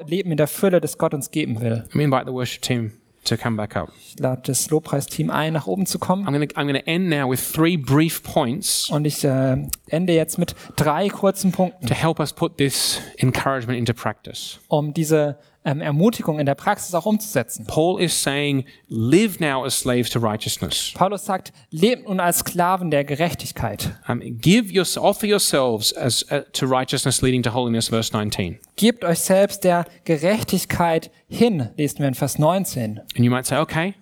[0.07, 1.83] Leben in der Fülle, das Gott uns geben will.
[1.85, 2.93] Let me invite the worship team
[3.25, 3.89] to come back up.
[3.97, 6.27] Ich lade das Lobpreisteam ein, nach oben zu kommen.
[6.27, 6.31] I'm
[6.65, 9.55] going to end now with three brief points Und ich äh,
[9.87, 14.59] ende jetzt mit drei kurzen Punkten, to help us put this encouragement into practice.
[14.67, 17.65] um diese ähm, Ermutigung in der Praxis auch umzusetzen.
[17.67, 20.91] Paul is saying, live now as slaves to righteousness.
[20.93, 23.91] Paulus sagt, lebt nun als Sklaven der Gerechtigkeit.
[24.07, 28.59] Um, give your, offer yourselves as uh, to righteousness leading to holiness, verse 19.
[28.75, 32.99] Gebt euch selbst der Gerechtigkeit hin, lesen wir in Vers 19.
[32.99, 33.95] And you might say, okay,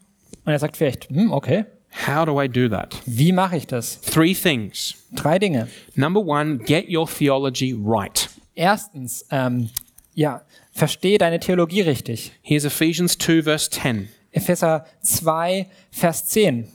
[0.46, 1.66] Und er sagt vielleicht, hm, okay,
[2.08, 2.96] how do I do that?
[3.06, 4.02] wie mache ich das?
[4.02, 4.96] Three things.
[5.12, 5.68] Drei Dinge.
[5.96, 8.30] Number one, get your theology right.
[8.56, 9.70] Erstens, ähm,
[10.14, 10.42] ja,
[10.72, 12.32] verstehe deine Theologie richtig.
[12.42, 14.10] Here's Ephesians 2, verse 10.
[14.32, 16.68] Epheser 2, Vers 10.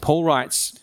[0.00, 0.74] Paul writes,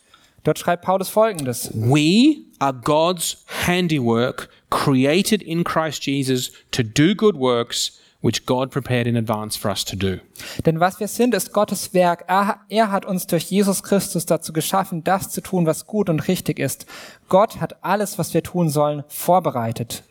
[0.43, 1.71] Dort schreibt Paulus folgendes.
[1.73, 9.07] We are God's handiwork, created in Christ Jesus to do good works, which God prepared
[9.07, 10.19] in advance for us to do.
[10.65, 12.25] Denn was wir sind, ist Gottes Werk.
[12.27, 16.27] Er, er hat uns durch Jesus Christus dazu geschaffen, das zu tun, was gut und
[16.27, 16.85] richtig ist.
[17.29, 20.03] Gott hat alles, was wir tun sollen, vorbereitet.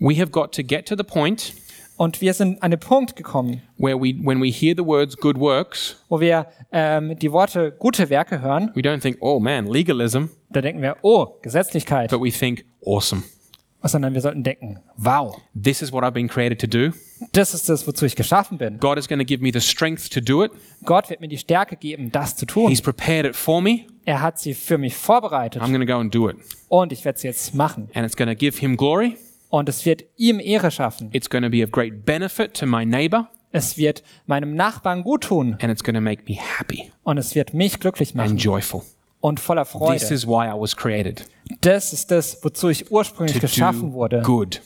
[0.00, 1.54] We have got to get to the point
[1.96, 5.38] Und wir sind an den Punkt gekommen, where we, when we hear the words good
[5.38, 8.70] works, wo wir ähm, die Worte gute Werke hören.
[8.74, 12.10] we don't think, oh man, legalism, Da denken wir, oh, Gesetzlichkeit.
[12.10, 13.22] but we think, awesome.
[13.82, 16.90] Sondern wir sollten denken, wow, This is what I've been created to do.
[17.32, 18.78] das ist das, wozu ich geschaffen bin.
[18.80, 20.50] God is going to give me the strength to do it.
[20.84, 22.68] Gott wird mir die Stärke geben, das zu tun.
[22.68, 23.86] He's prepared it for me.
[24.04, 26.36] Er hat sie für mich vorbereitet I'm going to go and do it.
[26.68, 27.88] und ich werde sie jetzt machen.
[27.94, 29.16] And it's going to give him glory.
[29.48, 31.08] Und es wird ihm Ehre schaffen.
[31.12, 33.28] It's going to be of great benefit to my neighbor.
[33.52, 37.34] Es wird meinem Nachbarn gut tun And it's going to make me happy und es
[37.34, 38.82] wird mich glücklich and machen joyful.
[39.20, 40.14] und voller This Freude.
[40.14, 41.24] is why I was created.
[41.62, 44.60] Das ist das, wozu ich ursprünglich To geschaffen do wurde, good.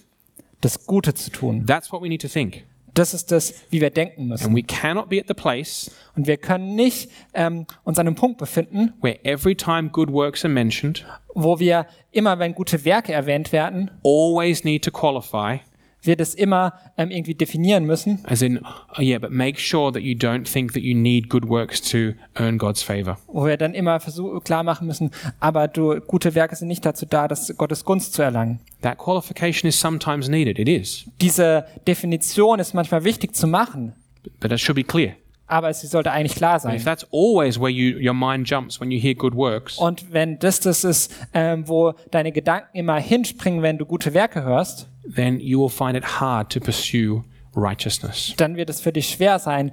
[0.63, 1.67] das Gute zu tun.
[1.67, 2.65] That's what we need to think.
[2.95, 4.47] Das ist das, wie wir denken müssen.
[4.47, 8.17] And we cannot be at the place Und wir können nicht ähm, uns an einem
[8.17, 13.13] Punkt befinden, where every time good works are mentioned, wo wir immer, wenn gute Werke
[13.13, 15.61] erwähnt werden, always need to qualify,
[16.03, 18.21] wir das immer ähm, irgendwie definieren müssen.
[18.25, 18.61] as in,
[18.97, 22.13] oh yeah, but make sure that you don't think that you need good works to
[22.35, 23.19] earn God's favor.
[23.27, 27.07] wo wir dann immer versuch, klar machen müssen, aber du, gute Werke sind nicht dazu
[27.07, 28.61] da, das Gottes Gunst zu erlangen.
[28.83, 30.59] That qualification is sometimes needed.
[30.59, 31.05] It is.
[31.21, 33.95] Diese Definition ist manchmal wichtig zu machen,
[34.41, 35.15] But that should be clear.
[35.51, 36.83] Aber sie sollte eigentlich klar If sein.
[36.85, 40.61] that's always where you, your mind jumps when you hear good works, Und wenn das
[40.61, 45.61] das ist, ähm, wo deine Gedanken immer hinspringen, wenn du gute Werke hörst, then you
[45.61, 47.25] will find it hard to pursue
[47.57, 48.35] righteousness.
[48.37, 49.73] dann wird es für dich schwer sein,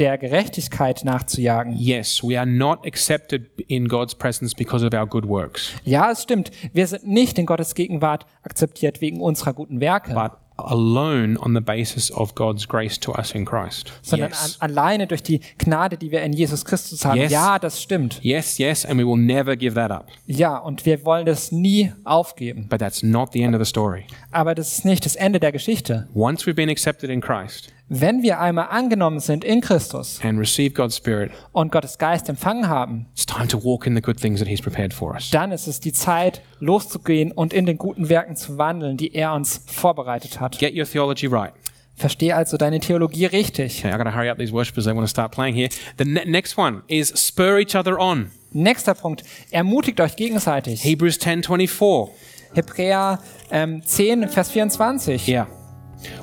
[0.00, 1.76] der Gerechtigkeit nachzujagen.
[1.76, 6.22] Yes, we are not accepted in God's presence because of our good works, Ja, es
[6.24, 6.50] stimmt.
[6.72, 11.60] Wir sind nicht in Gottes Gegenwart akzeptiert wegen unserer guten Werke, but alone on the
[11.60, 13.92] basis of God's grace to us in Christ.
[14.02, 14.56] sondern yes.
[14.60, 17.18] an, alleine durch die Gnade, die wir in Jesus Christus haben.
[17.18, 17.32] Yes.
[17.32, 18.20] Ja, das stimmt.
[18.22, 20.06] yes, yes, and we will never give that up.
[20.26, 22.68] Ja, und wir wollen das nie aufgeben.
[22.68, 24.06] But that's not the end of the story.
[24.30, 26.08] Aber das ist nicht das Ende der Geschichte.
[26.14, 30.72] Once we've been accepted in Christ Wenn wir einmal angenommen sind in Christus and receive
[30.74, 34.40] God's Spirit, und Gottes Geist empfangen haben, it's time to walk in the good things
[34.40, 35.30] that He's prepared for us.
[35.30, 39.34] dann ist es die Zeit, loszugehen und in den guten Werken zu wandeln, die er
[39.34, 40.58] uns vorbereitet hat.
[40.58, 41.52] Get your theology right.
[41.96, 43.84] Verstehe also deine Theologie richtig.
[43.84, 44.84] Okay, I got to hurry up these worshipers.
[44.86, 45.68] They want to start playing here.
[45.98, 48.30] The ne- next one is spur each other on.
[48.52, 49.22] Nächster Punkt.
[49.50, 50.82] Ermutigt euch gegenseitig.
[50.82, 52.08] Hebrews 10:24.
[52.54, 53.18] Hebräer
[53.50, 55.28] ähm, 10, Vers 24.
[55.28, 55.46] Yeah.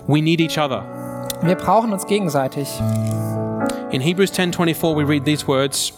[0.07, 1.10] We need each other.
[1.43, 2.67] Wir brauchen uns gegenseitig.
[3.91, 5.93] In Hebrews 10:24 we read these words,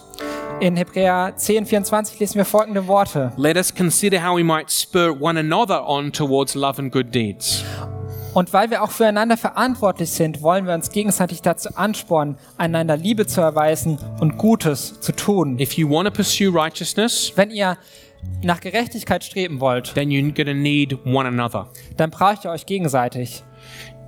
[0.59, 3.33] In Hebräer 10, 24 lesen wir folgende Worte.
[3.37, 7.63] "Let us consider how we might spur one another on towards love and good deeds."
[8.33, 13.27] Und weil wir auch füreinander verantwortlich sind, wollen wir uns gegenseitig dazu anspornen, einander Liebe
[13.27, 15.59] zu erweisen und Gutes zu tun.
[15.59, 17.77] If you want to pursue righteousness, Wenn ihr
[18.41, 21.67] nach Gerechtigkeit streben wollt, then you're going to need one another.
[21.97, 23.43] dann braucht ihr euch gegenseitig.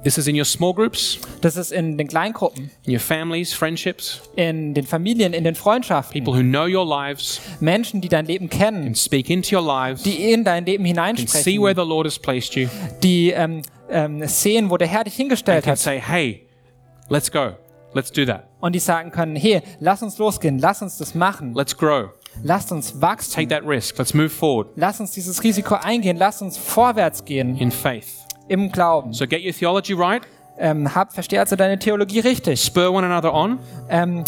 [0.05, 4.21] This is in your small groups, Das ist in den Kleingruppen, in your families, friendships,
[4.35, 6.13] in den Familien, in den Freundschaften.
[6.23, 10.03] people who know your lives Menschen, die dein Leben kennen, and speak into your lives
[10.03, 12.67] die in dein Leben and see hineinsprechen, where the Lord has placed you
[13.01, 16.45] die ähm, ähm, sehen, wo der Herr dich hingestellt and hat say, "Hey,
[17.09, 17.53] let's go.
[17.95, 18.47] Let's do that.
[18.59, 22.09] und die sagen können, hey, lass uns losgehen, lass uns das machen, Let's grow.
[22.43, 23.97] lasst uns Take wachsen, that risk.
[23.97, 28.71] Let's move forward lass uns dieses Risiko eingehen, lass uns vorwärts gehen in faith." Im
[28.71, 29.13] Glauben.
[29.13, 30.21] So get your theology right.
[30.57, 32.61] Ähm, hab, versteh also deine Theologie richtig.
[32.61, 33.59] Spur one another on.
[33.89, 34.23] Ähm,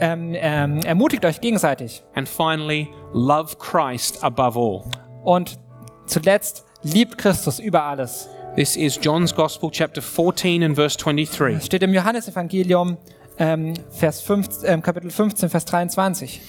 [0.00, 2.02] ähm, ähm, ermutigt euch gegenseitig.
[2.14, 4.82] And finally, love Christ above all.
[5.22, 5.58] Und
[6.06, 8.28] zuletzt, liebt Christus über alles.
[8.56, 11.64] This is John's Gospel, chapter 14 and verse 23.
[11.64, 12.98] Steht im Johannesevangelium,
[13.38, 16.40] ähm, Vers 15, ähm, Kapitel 15, Vers 23.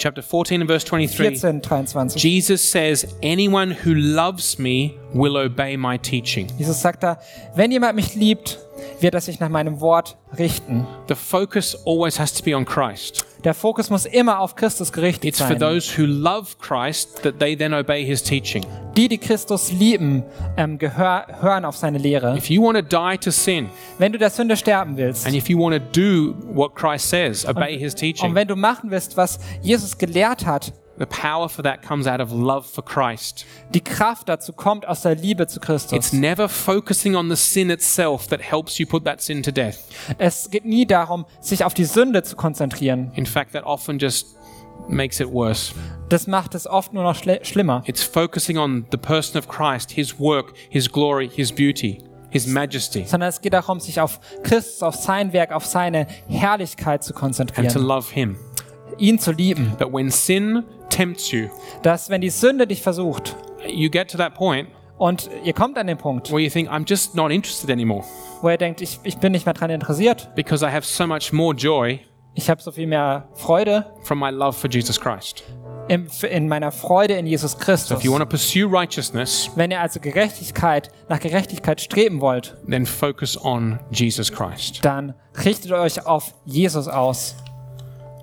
[0.00, 1.36] Chapter 14 and verse 23.
[1.36, 2.18] 14, 23.
[2.18, 6.48] Jesus says, Anyone who loves me will obey my teaching.
[6.56, 7.18] Jesus sagt da,
[7.54, 8.58] wenn jemand mich liebt,
[9.00, 10.86] wird er sich nach meinem Wort richten.
[11.08, 13.26] The focus always has to be on Christ.
[13.44, 15.58] Der Fokus muss immer auf Christus gerichtet It's for sein.
[15.58, 18.64] those who love Christ that they then obey his teaching.
[18.96, 20.24] Die, die Christus lieben,
[20.56, 22.36] ähm, gehör, hören auf seine Lehre.
[22.36, 23.68] If you want to die to sin,
[23.98, 27.46] Wenn du der Sünde sterben willst and if you want to do what Christ says,
[27.46, 31.64] obey his und teaching, wenn du machen willst, was Jesus gelehrt hat, the power for
[31.64, 33.44] that comes out of love for Christ.
[33.74, 36.12] die Kraft dazu kommt aus der Liebe zu It's Christus.
[36.12, 39.78] never focusing on the sin itself that helps you put that sin to death.
[40.18, 43.10] Es geht nie darum, sich auf die Sünde zu konzentrieren.
[43.14, 44.36] In fact, that often just
[44.88, 45.72] makes it worse.
[46.08, 47.82] Das macht es oft nur noch schlimmer.
[47.86, 53.04] It's focusing on the person of Christ, his work, his glory, his beauty, his majesty,
[53.06, 57.16] Sondern es geht darum, sich auf Christus, auf sein Werk, auf seine Herrlichkeit zu and
[57.16, 57.82] to konzentrieren.
[57.82, 58.36] love him.
[58.98, 59.72] Ihn zu lieben.
[59.78, 61.48] That when sin tempts you,
[61.82, 63.36] Dass, wenn die Sünde dich versucht
[63.66, 64.68] you get to that point
[64.98, 68.04] und ihr kommt an den Punkt, where you think, I'm just not interested anymore
[68.42, 71.32] wo ihr denkt, ich, ich bin nicht mehr daran interessiert, because I have so much
[71.32, 72.00] more joy
[72.34, 75.42] ich habe so viel mehr Freude from my love for Jesus Christ.
[75.88, 77.98] in, in meiner Freude in Jesus Christus.
[77.98, 82.86] If you want to pursue righteousness, Wenn ihr also Gerechtigkeit, nach Gerechtigkeit streben wollt, then
[82.86, 84.84] focus on Jesus Christ.
[84.84, 85.14] dann
[85.44, 87.34] richtet euch auf Jesus aus.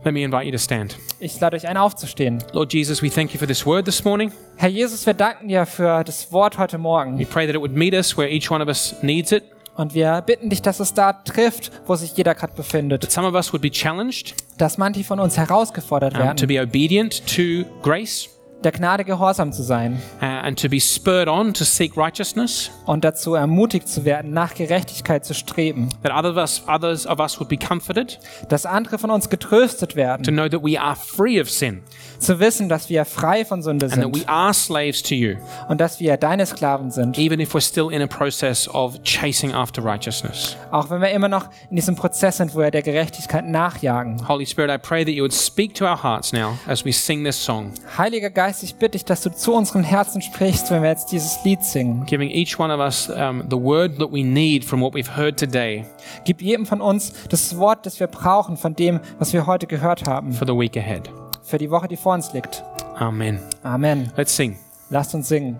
[0.07, 0.95] Let me invite you to stand.
[1.19, 2.41] Ich lade euch ein, aufzustehen.
[2.53, 4.31] Lord Jesus, we thank you for this word this morning.
[4.55, 7.73] Herr Jesus, wir danken dir für das Wort heute Morgen We pray that it would
[7.73, 9.43] meet us where each one of us needs it.
[9.75, 13.01] Und wir bitten dich, dass es da trifft, wo sich jeder gerade befindet.
[13.01, 16.47] That some of us would be challenged Dass manche von uns herausgefordert um, to werden,
[16.47, 18.29] be obedient to grace
[18.63, 22.71] der Gnade gehorsam zu sein uh, and to be spurred on to seek righteousness.
[22.85, 25.89] und dazu ermutigt zu werden, nach Gerechtigkeit zu streben.
[26.03, 29.91] That other of us, others of us would be comforted Dass andere von uns getröstet
[29.91, 31.83] to werden, know that we are free of sin
[32.19, 35.35] zu wissen, dass wir frei von Sünde and that sind we are slaves to you,
[35.67, 39.53] und dass wir deine Sklaven sind, even if we're still in a process of chasing
[39.53, 40.55] after righteousness.
[40.71, 44.27] auch wenn wir immer noch in diesem Prozess sind, wo wir der Gerechtigkeit nachjagen.
[44.27, 47.23] Holy Spirit, I pray that you would speak to our hearts now as we sing
[47.23, 50.87] this song, Heiliger Geist, ich bitte dich, dass du zu unseren Herzen sprichst, wenn wir
[50.87, 52.05] jetzt dieses Lied singen.
[52.05, 55.37] giving each one of us um, the word that we need from what we've heard
[55.37, 55.83] today
[56.23, 60.07] Gib jedem von uns das Wort, das wir brauchen von dem, was wir heute gehört
[60.07, 61.09] haben, for the week ahead.
[61.43, 62.63] für die Woche, die vor uns liegt.
[62.95, 63.41] Amen.
[63.63, 64.13] Amen.
[64.15, 64.55] Let's sing.
[64.89, 65.59] Lasst uns singen.